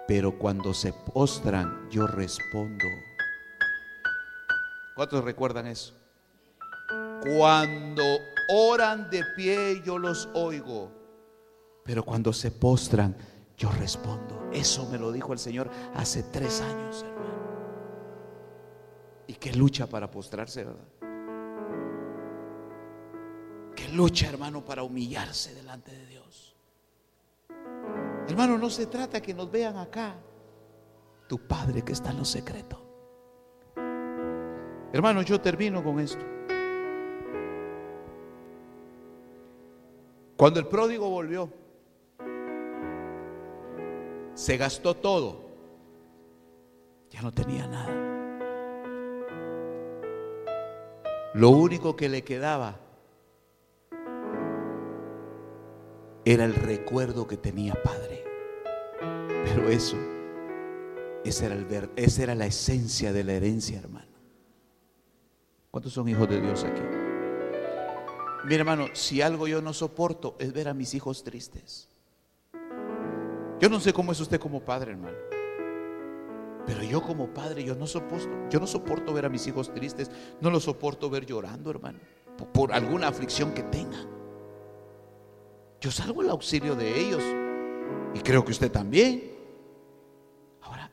[0.07, 2.85] Pero cuando se postran, yo respondo.
[4.95, 5.93] ¿Cuántos recuerdan eso?
[7.21, 8.03] Cuando
[8.49, 10.91] oran de pie, yo los oigo.
[11.83, 13.15] Pero cuando se postran,
[13.57, 14.49] yo respondo.
[14.53, 17.35] Eso me lo dijo el Señor hace tres años, hermano.
[19.27, 20.87] Y que lucha para postrarse, ¿verdad?
[23.75, 26.54] Que lucha, hermano, para humillarse delante de Dios.
[28.27, 30.15] Hermano, no se trata que nos vean acá.
[31.27, 32.81] Tu Padre que está en lo secreto.
[34.91, 36.25] Hermano, yo termino con esto.
[40.37, 41.49] Cuando el pródigo volvió,
[44.33, 45.45] se gastó todo.
[47.09, 47.93] Ya no tenía nada.
[51.33, 52.79] Lo único que le quedaba
[56.25, 58.23] era el recuerdo que tenía padre.
[59.45, 59.95] Pero eso,
[61.23, 64.07] esa era, la esencia de la herencia, hermano.
[65.69, 66.81] ¿Cuántos son hijos de Dios aquí?
[68.43, 71.89] Mira, hermano, si algo yo no soporto es ver a mis hijos tristes.
[73.59, 75.17] Yo no sé cómo es usted como padre, hermano.
[76.65, 80.09] Pero yo como padre, yo no soporto, yo no soporto ver a mis hijos tristes,
[80.41, 81.99] no los soporto ver llorando, hermano,
[82.37, 84.14] por, por alguna aflicción que tengan.
[85.81, 87.23] Yo salgo al auxilio de ellos
[88.13, 89.31] y creo que usted también.
[90.61, 90.89] Ahora,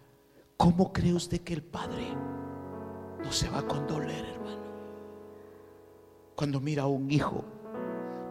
[0.57, 2.07] ¿cómo cree usted que el padre
[3.23, 4.63] no se va a condoler, hermano?
[6.35, 7.45] Cuando mira a un hijo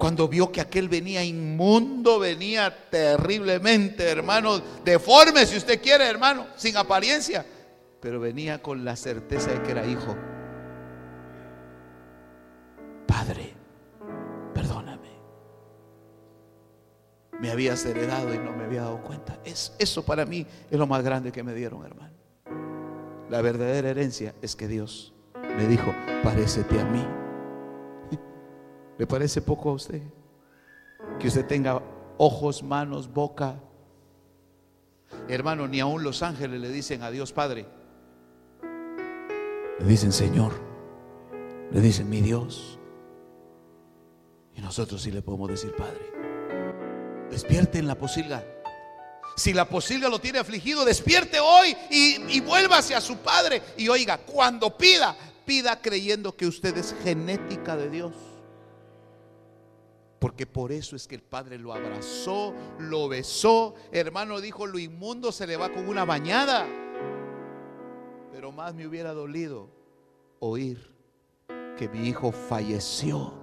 [0.01, 6.75] cuando vio que aquel venía inmundo, venía terriblemente, hermano, deforme si usted quiere, hermano, sin
[6.75, 7.45] apariencia,
[7.99, 10.17] pero venía con la certeza de que era hijo.
[13.05, 13.50] Padre,
[17.41, 19.39] Me habías heredado y no me había dado cuenta.
[19.43, 22.13] Es, eso para mí es lo más grande que me dieron, hermano.
[23.31, 25.11] La verdadera herencia es que Dios
[25.57, 25.91] me dijo,
[26.23, 27.03] parécete a mí.
[28.99, 30.03] ¿Le parece poco a usted?
[31.19, 31.81] Que usted tenga
[32.19, 33.55] ojos, manos, boca.
[35.27, 37.65] Hermano, ni aún los ángeles le dicen a Dios Padre.
[39.79, 40.51] Le dicen Señor.
[41.71, 42.77] Le dicen mi Dios.
[44.55, 46.10] Y nosotros sí le podemos decir Padre.
[47.31, 48.45] Despierte en la posilga.
[49.35, 53.61] Si la posilga lo tiene afligido, despierte hoy y, y vuelva hacia su Padre.
[53.77, 58.13] Y oiga, cuando pida, pida creyendo que usted es genética de Dios.
[60.21, 63.73] Porque por eso es que el Padre lo abrazó, lo besó.
[63.91, 66.67] Hermano dijo, lo inmundo se le va con una bañada.
[68.31, 69.69] Pero más me hubiera dolido
[70.39, 70.95] oír
[71.75, 73.33] que mi hijo falleció,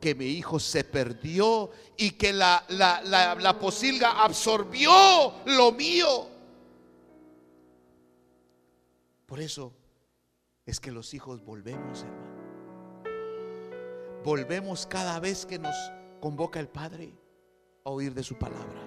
[0.00, 6.28] que mi hijo se perdió y que la, la, la, posilga absorbió lo mío.
[9.26, 9.72] Por eso
[10.64, 12.28] es que los hijos volvemos, hermano
[14.24, 15.74] volvemos cada vez que nos
[16.20, 17.14] convoca el Padre
[17.84, 18.86] a oír de su palabra.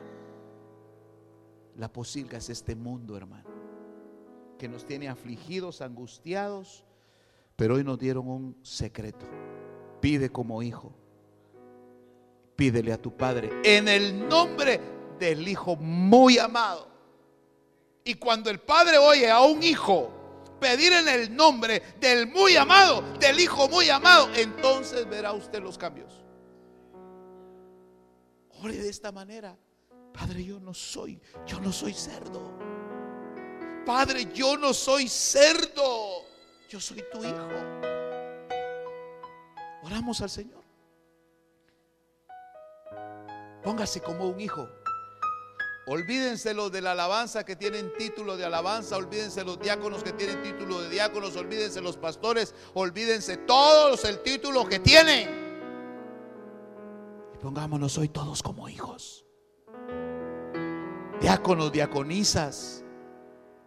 [1.78, 3.50] La posilga es este mundo, hermano,
[4.60, 6.86] que nos tiene afligidos, angustiados,
[7.56, 9.26] pero hoy nos dieron un secreto.
[10.00, 10.94] Pide como hijo,
[12.56, 14.80] pídele a tu Padre en el nombre
[15.20, 16.88] del Hijo muy amado.
[18.04, 20.12] Y cuando el Padre oye a un hijo,
[20.60, 25.78] pedir en el nombre del muy amado, del Hijo muy amado, entonces verá usted los
[25.78, 26.24] cambios.
[28.62, 29.58] Ore de esta manera.
[30.14, 32.52] Padre, yo no soy, yo no soy cerdo.
[33.86, 36.26] Padre, yo no soy cerdo.
[36.70, 37.50] Yo soy tu hijo.
[39.84, 40.61] Oramos al Señor.
[43.64, 44.68] Póngase como un hijo.
[45.88, 50.42] Olvídense los de la alabanza que tienen título de alabanza, olvídense los diáconos que tienen
[50.42, 55.28] título de diáconos, olvídense los pastores, olvídense todos el título que tienen.
[57.34, 59.26] Y pongámonos hoy todos como hijos.
[61.20, 62.84] Diáconos, diaconisas,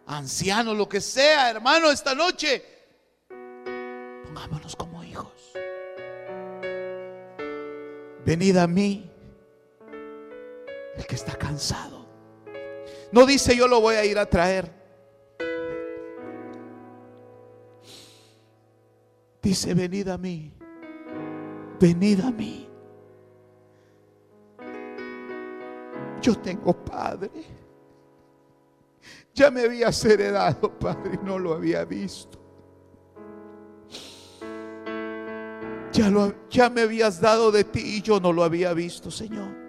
[0.05, 2.63] ancianos, lo que sea, hermano, esta noche.
[4.25, 5.53] Pongámonos como hijos.
[8.25, 9.11] Venid a mí,
[10.97, 12.05] el que está cansado
[13.15, 14.69] no dice yo lo voy a ir a traer.
[19.41, 20.51] Dice, venid a mí,
[21.79, 22.67] venid a mí.
[26.21, 27.29] Yo tengo padre.
[29.33, 32.37] Ya me habías heredado, padre, y no lo había visto.
[35.93, 39.64] Ya, lo, ya me habías dado de ti y yo no lo había visto, Señor.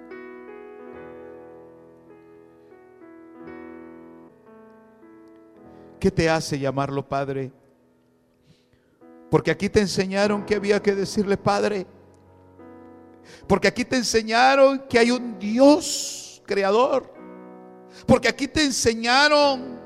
[5.98, 7.52] ¿Qué te hace llamarlo Padre?
[9.30, 11.86] Porque aquí te enseñaron que había que decirle Padre.
[13.46, 17.12] Porque aquí te enseñaron que hay un Dios creador.
[18.06, 19.76] Porque aquí te enseñaron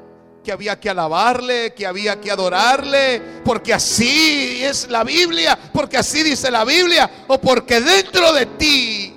[0.42, 6.22] que había que alabarle, que había que adorarle, porque así es la Biblia, porque así
[6.22, 9.14] dice la Biblia, o porque dentro de ti,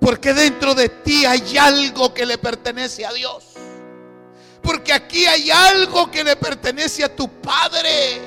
[0.00, 3.49] porque dentro de ti hay algo que le pertenece a Dios.
[4.62, 8.20] Porque aquí hay algo que le pertenece a tu Padre.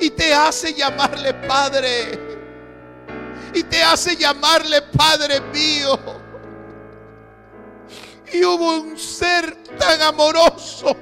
[0.00, 2.18] Y te hace llamarle Padre.
[3.52, 5.98] Y te hace llamarle Padre mío.
[8.32, 10.96] Y hubo un ser tan amoroso.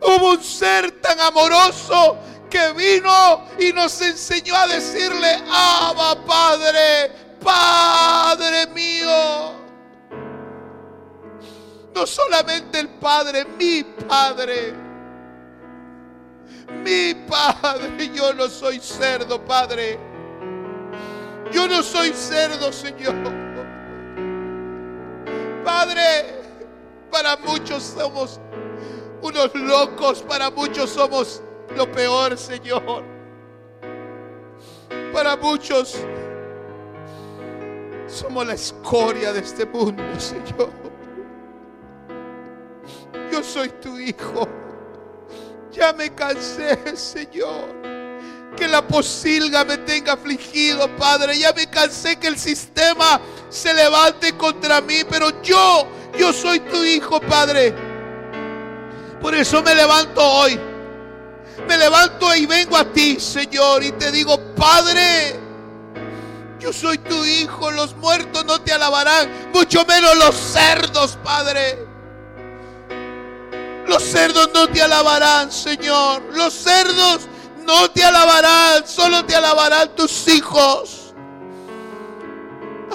[0.00, 2.18] Hubo un ser tan amoroso
[2.50, 9.69] que vino y nos enseñó a decirle, Abba Padre, Padre mío.
[11.94, 14.74] No solamente el Padre, mi Padre.
[16.84, 19.98] Mi Padre, yo no soy cerdo, Padre.
[21.50, 23.14] Yo no soy cerdo, Señor.
[25.64, 26.40] Padre,
[27.10, 28.40] para muchos somos
[29.22, 31.42] unos locos, para muchos somos
[31.76, 33.04] lo peor, Señor.
[35.12, 35.96] Para muchos
[38.06, 40.89] somos la escoria de este mundo, Señor.
[43.32, 44.48] Yo soy tu hijo.
[45.72, 47.80] Ya me cansé, Señor.
[48.56, 51.38] Que la posilga me tenga afligido, Padre.
[51.38, 55.02] Ya me cansé que el sistema se levante contra mí.
[55.08, 55.86] Pero yo,
[56.18, 57.74] yo soy tu hijo, Padre.
[59.20, 60.58] Por eso me levanto hoy.
[61.68, 63.84] Me levanto y vengo a ti, Señor.
[63.84, 65.38] Y te digo, Padre.
[66.60, 71.89] Yo soy tu hijo, los muertos no te alabarán, mucho menos los cerdos, Padre.
[73.86, 76.22] Los cerdos no te alabarán, Señor.
[76.32, 77.28] Los cerdos
[77.64, 81.14] no te alabarán, solo te alabarán tus hijos.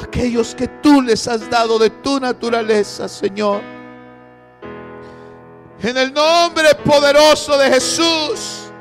[0.02, 3.62] Aquellos que tú les has dado de tu naturaleza, Señor.
[5.82, 8.72] En el nombre poderoso de Jesús.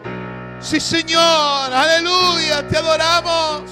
[0.60, 1.72] Sí, Señor.
[1.72, 2.66] Aleluya.
[2.68, 3.70] Te adoramos.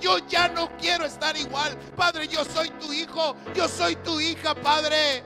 [0.00, 1.76] Yo ya no quiero estar igual.
[1.96, 3.36] Padre, yo soy tu hijo.
[3.54, 5.24] Yo soy tu hija, Padre.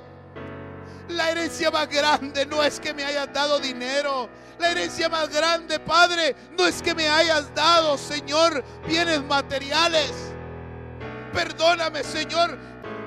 [1.09, 4.29] La herencia más grande no es que me hayas dado dinero.
[4.59, 10.13] La herencia más grande, Padre, no es que me hayas dado, Señor, bienes materiales.
[11.33, 12.57] Perdóname, Señor.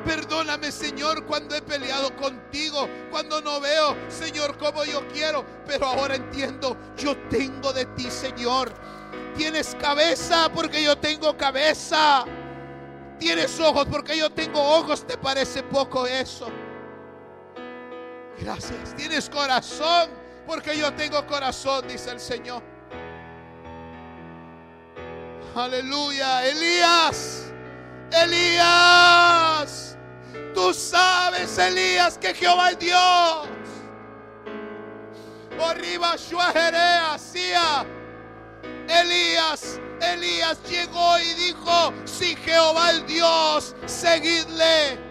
[0.05, 5.45] Perdóname, Señor, cuando he peleado contigo, cuando no veo, Señor, como yo quiero.
[5.65, 8.71] Pero ahora entiendo, yo tengo de ti, Señor.
[9.35, 12.23] Tienes cabeza porque yo tengo cabeza.
[13.19, 15.05] Tienes ojos porque yo tengo ojos.
[15.05, 16.49] ¿Te parece poco eso?
[18.39, 18.95] Gracias.
[18.95, 20.09] Tienes corazón
[20.45, 22.61] porque yo tengo corazón, dice el Señor.
[25.55, 26.45] Aleluya.
[26.45, 27.51] Elías.
[28.11, 29.97] Elías.
[30.53, 33.47] Tú sabes, Elías, que Jehová es Dios.
[35.59, 36.15] Arriba
[37.13, 37.85] hacía.
[38.87, 45.06] Elías, Elías llegó y dijo, si Jehová es Dios, seguidle.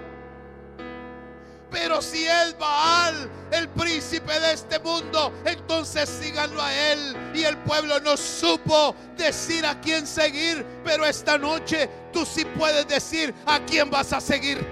[1.79, 7.15] Pero si es Baal, el príncipe de este mundo, entonces síganlo a él.
[7.35, 12.89] Y el pueblo no supo decir a quién seguir, pero esta noche tú sí puedes
[12.89, 14.67] decir a quién vas a seguir.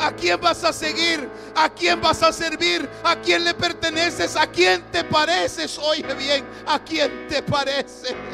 [0.00, 1.28] ¿A quién vas a seguir?
[1.54, 2.88] ¿A quién vas a servir?
[3.04, 4.36] ¿A quién le perteneces?
[4.36, 5.76] ¿A quién te pareces?
[5.76, 8.14] Oye bien, ¿a quién te pareces?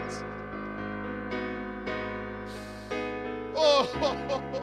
[3.54, 4.61] Oh, oh, oh, oh.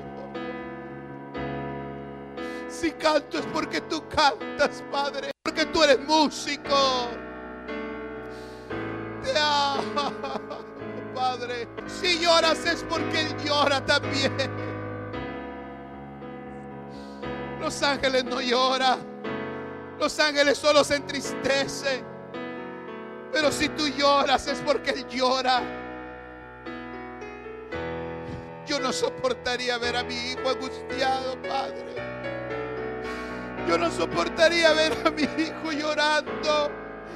[2.69, 7.09] Si canto es porque tú cantas, Padre, porque tú eres músico.
[9.23, 10.13] Te amo,
[11.15, 11.67] Padre.
[11.87, 14.31] Si lloras es porque Él llora también.
[17.59, 18.99] Los ángeles no lloran.
[19.99, 22.05] Los ángeles solo se entristecen.
[23.33, 25.61] Pero si tú lloras es porque Él llora.
[28.67, 32.38] Yo no soportaría ver a mi hijo angustiado, Padre.
[33.67, 36.71] Yo no soportaría ver a mi hijo llorando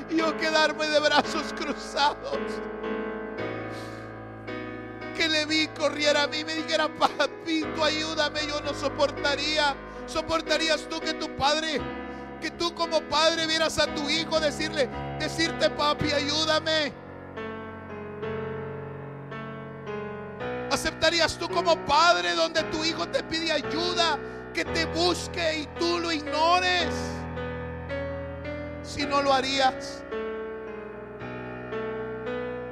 [0.10, 2.38] y yo quedarme de brazos cruzados.
[5.15, 8.48] Que le vi corriera a mí y me dijera, papito, ayúdame.
[8.48, 9.76] Yo no soportaría.
[10.06, 11.80] ¿Soportarías tú que tu padre,
[12.41, 14.90] que tú como padre vieras a tu hijo decirle,
[15.20, 16.91] decirte, papi, ayúdame?
[20.70, 24.18] ¿Aceptarías tú como padre donde tu hijo te pide ayuda,
[24.53, 26.93] que te busque y tú lo ignores?
[28.84, 30.03] Si no lo harías,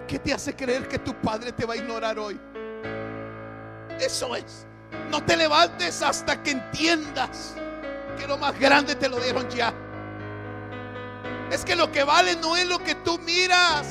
[0.07, 2.39] ¿qué te hace creer que tu padre te va a ignorar hoy?
[3.99, 4.67] Eso es.
[5.09, 7.55] No te levantes hasta que entiendas
[8.17, 9.73] que lo más grande te lo dieron ya.
[11.51, 13.87] Es que lo que vale no es lo que tú miras.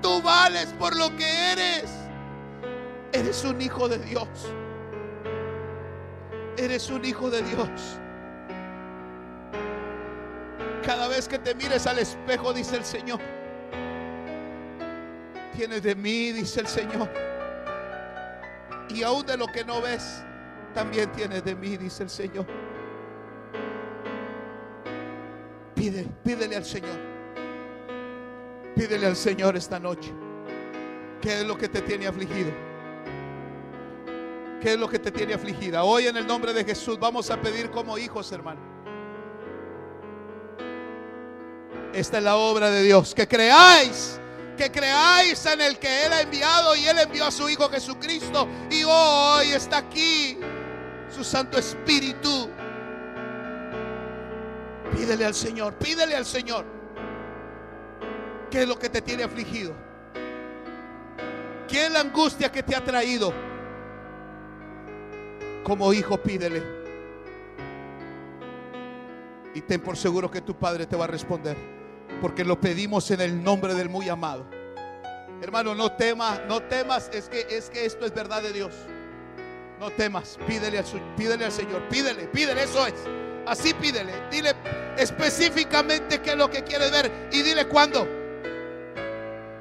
[0.00, 1.90] Tú vales por lo que eres.
[3.12, 4.28] Eres un hijo de Dios.
[6.62, 7.98] Eres un hijo de Dios.
[10.84, 13.18] Cada vez que te mires al espejo, dice el Señor.
[15.56, 17.10] Tienes de mí, dice el Señor.
[18.90, 20.22] Y aún de lo que no ves,
[20.72, 22.46] también tienes de mí, dice el Señor.
[25.74, 26.96] Pide, pídele al Señor.
[28.76, 30.12] Pídele al Señor esta noche.
[31.20, 32.52] ¿Qué es lo que te tiene afligido?
[34.62, 35.82] ¿Qué es lo que te tiene afligida?
[35.82, 38.60] Hoy en el nombre de Jesús vamos a pedir como hijos, hermano.
[41.92, 43.12] Esta es la obra de Dios.
[43.12, 44.20] Que creáis,
[44.56, 48.46] que creáis en el que Él ha enviado y Él envió a su Hijo Jesucristo.
[48.70, 50.38] Y hoy está aquí
[51.12, 52.48] su Santo Espíritu.
[54.96, 56.64] Pídele al Señor, pídele al Señor.
[58.48, 59.74] ¿Qué es lo que te tiene afligido?
[61.66, 63.50] ¿Qué es la angustia que te ha traído?
[65.64, 66.62] Como hijo, pídele.
[69.54, 71.56] Y ten por seguro que tu Padre te va a responder.
[72.20, 74.46] Porque lo pedimos en el nombre del muy amado.
[75.40, 77.10] Hermano, no temas, no temas.
[77.12, 78.74] Es que, es que esto es verdad de Dios.
[79.78, 80.38] No temas.
[80.46, 80.84] Pídele al,
[81.16, 81.88] pídele al Señor.
[81.88, 82.62] Pídele, pídele.
[82.62, 82.94] Eso es.
[83.46, 84.12] Así pídele.
[84.30, 84.54] Dile
[84.96, 87.10] específicamente qué es lo que quieres ver.
[87.32, 88.06] Y dile cuándo.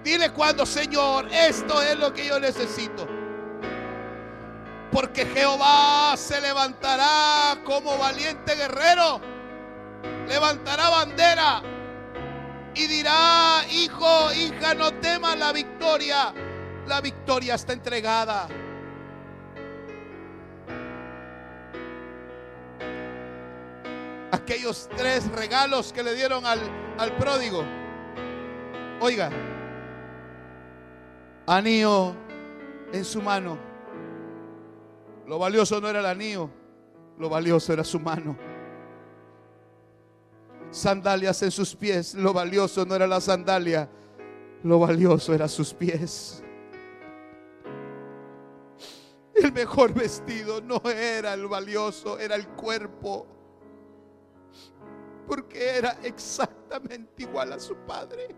[0.03, 1.28] Dile cuándo, Señor.
[1.32, 3.07] Esto es lo que yo necesito.
[4.92, 9.22] Porque Jehová se levantará como valiente guerrero.
[10.28, 11.62] Levantará bandera.
[12.76, 16.34] Y dirá, hijo, hija, no temas la victoria.
[16.88, 18.48] La victoria está entregada.
[24.32, 26.60] Aquellos tres regalos que le dieron al,
[26.98, 27.64] al pródigo.
[29.00, 29.30] Oiga,
[31.48, 32.16] anillo
[32.92, 33.70] en su mano.
[35.27, 36.49] Lo valioso no era el anillo,
[37.18, 38.38] lo valioso era su mano.
[40.72, 43.89] Sandalias en sus pies, lo valioso no era la sandalia,
[44.64, 46.43] lo valioso era sus pies.
[49.35, 53.27] El mejor vestido no era el valioso, era el cuerpo.
[55.27, 58.35] Porque era exactamente igual a su padre.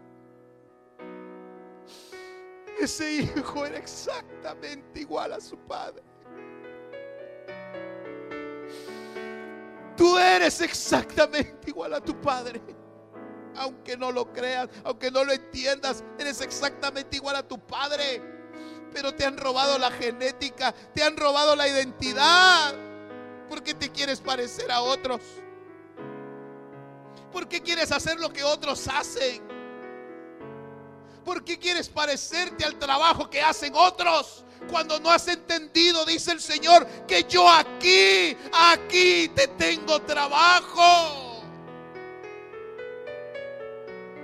[2.80, 6.13] Ese hijo era exactamente igual a su padre.
[9.96, 12.62] Tú eres exactamente igual a tu padre.
[13.56, 18.22] Aunque no lo creas, aunque no lo entiendas, eres exactamente igual a tu padre.
[18.92, 22.74] Pero te han robado la genética, te han robado la identidad.
[23.50, 25.22] Porque te quieres parecer a otros.
[27.32, 29.53] ¿Por qué quieres hacer lo que otros hacen?
[31.24, 34.44] ¿Por qué quieres parecerte al trabajo que hacen otros?
[34.70, 41.44] Cuando no has entendido, dice el Señor, que yo aquí, aquí te tengo trabajo.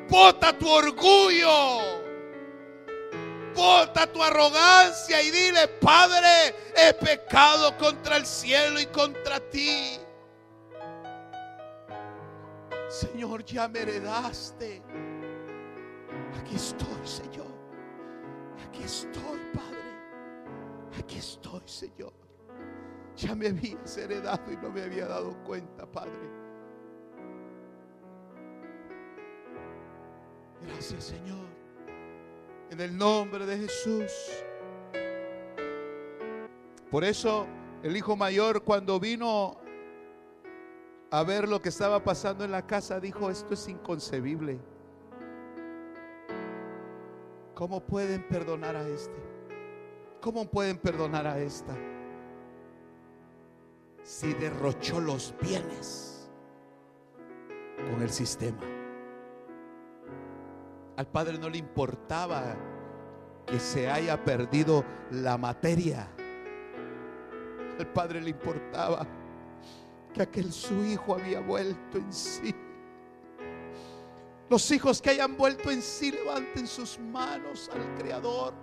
[0.10, 2.00] Bota tu orgullo.
[3.54, 10.00] Bota tu arrogancia y dile, Padre, he pecado contra el cielo y contra ti.
[12.90, 14.82] Señor, ya me heredaste.
[16.40, 17.48] Aquí estoy, Señor.
[18.66, 20.98] Aquí estoy, Padre.
[20.98, 22.14] Aquí estoy, Señor.
[23.18, 26.30] Ya me habías heredado y no me había dado cuenta, Padre.
[30.62, 31.46] Gracias, Señor.
[32.70, 34.12] En el nombre de Jesús.
[36.90, 37.46] Por eso
[37.84, 39.58] el hijo mayor cuando vino
[41.12, 44.60] a ver lo que estaba pasando en la casa dijo, esto es inconcebible.
[47.60, 49.22] ¿Cómo pueden perdonar a este?
[50.22, 51.76] ¿Cómo pueden perdonar a esta?
[54.02, 56.32] Si derrochó los bienes
[57.76, 58.62] con el sistema.
[60.96, 62.56] Al padre no le importaba
[63.46, 66.08] que se haya perdido la materia.
[67.78, 69.06] Al padre le importaba
[70.14, 72.56] que aquel su hijo había vuelto en sí.
[74.50, 78.54] Los hijos que hayan vuelto en sí levanten sus manos al Creador,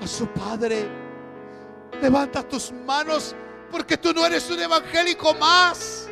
[0.00, 0.86] a su Padre.
[2.02, 3.34] Levanta tus manos
[3.70, 6.08] porque tú no eres un evangélico más.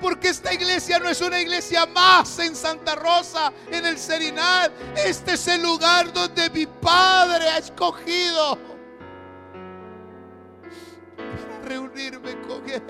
[0.00, 4.72] Porque esta iglesia no es una iglesia más en Santa Rosa, en el Serinal.
[4.96, 8.58] Este es el lugar donde mi Padre ha escogido
[11.64, 12.82] reunirme con Él.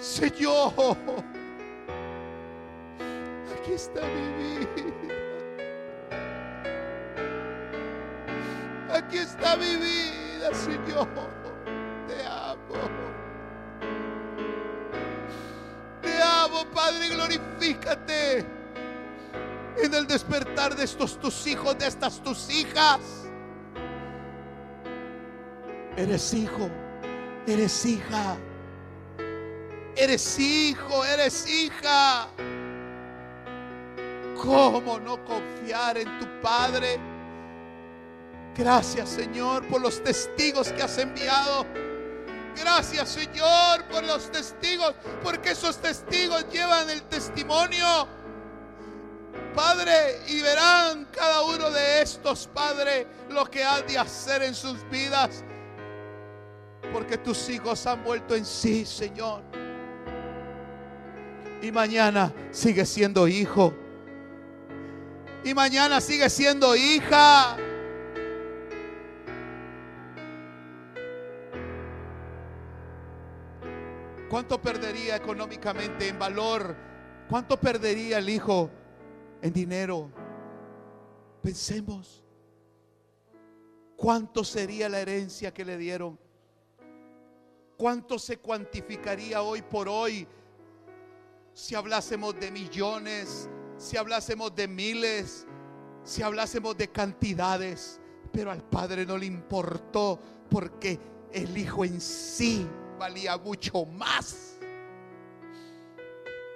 [0.00, 0.72] Señor,
[3.66, 4.86] aquí está mi vida.
[8.92, 11.08] Aquí está mi vida, Señor.
[12.06, 12.60] Te amo.
[16.00, 18.46] Te amo, Padre, glorifícate
[19.78, 23.00] en el despertar de estos tus hijos, de estas tus hijas.
[25.96, 26.70] Eres hijo,
[27.48, 28.36] eres hija.
[29.96, 32.28] Eres hijo, eres hija.
[34.46, 37.00] ¿Cómo no confiar en tu Padre?
[38.56, 41.66] Gracias Señor por los testigos que has enviado.
[42.56, 48.06] Gracias Señor por los testigos, porque esos testigos llevan el testimonio.
[49.52, 54.88] Padre, y verán cada uno de estos, Padre, lo que han de hacer en sus
[54.90, 55.42] vidas.
[56.92, 59.42] Porque tus hijos han vuelto en sí, Señor.
[61.60, 63.74] Y mañana sigue siendo hijo.
[65.46, 67.56] Y mañana sigue siendo hija.
[74.28, 76.74] ¿Cuánto perdería económicamente en valor?
[77.30, 78.72] ¿Cuánto perdería el hijo
[79.40, 80.10] en dinero?
[81.44, 82.24] Pensemos.
[83.94, 86.18] ¿Cuánto sería la herencia que le dieron?
[87.76, 90.26] ¿Cuánto se cuantificaría hoy por hoy
[91.52, 93.48] si hablásemos de millones,
[93.78, 95.46] si hablásemos de miles,
[96.04, 98.00] si hablásemos de cantidades?
[98.32, 100.18] Pero al Padre no le importó
[100.50, 100.98] porque
[101.32, 102.66] el Hijo en sí
[102.98, 104.56] valía mucho más.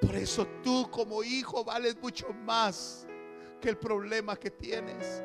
[0.00, 3.06] Por eso tú como hijo vales mucho más
[3.60, 5.22] que el problema que tienes.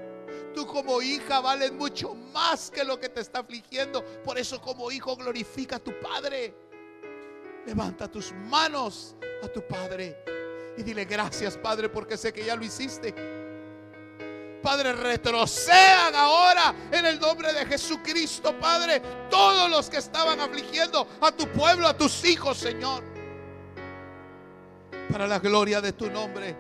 [0.54, 4.04] Tú como hija vales mucho más que lo que te está afligiendo.
[4.24, 6.54] Por eso como hijo glorifica a tu Padre.
[7.66, 10.36] Levanta tus manos a tu Padre
[10.78, 13.14] y dile gracias Padre porque sé que ya lo hiciste.
[14.66, 19.00] Padre, retrocedan ahora en el nombre de Jesucristo, Padre,
[19.30, 23.04] todos los que estaban afligiendo a tu pueblo, a tus hijos, Señor.
[25.12, 26.58] Para la gloria de tu nombre.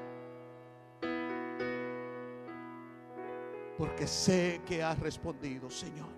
[3.75, 6.13] Porque sé que has respondido, Señor.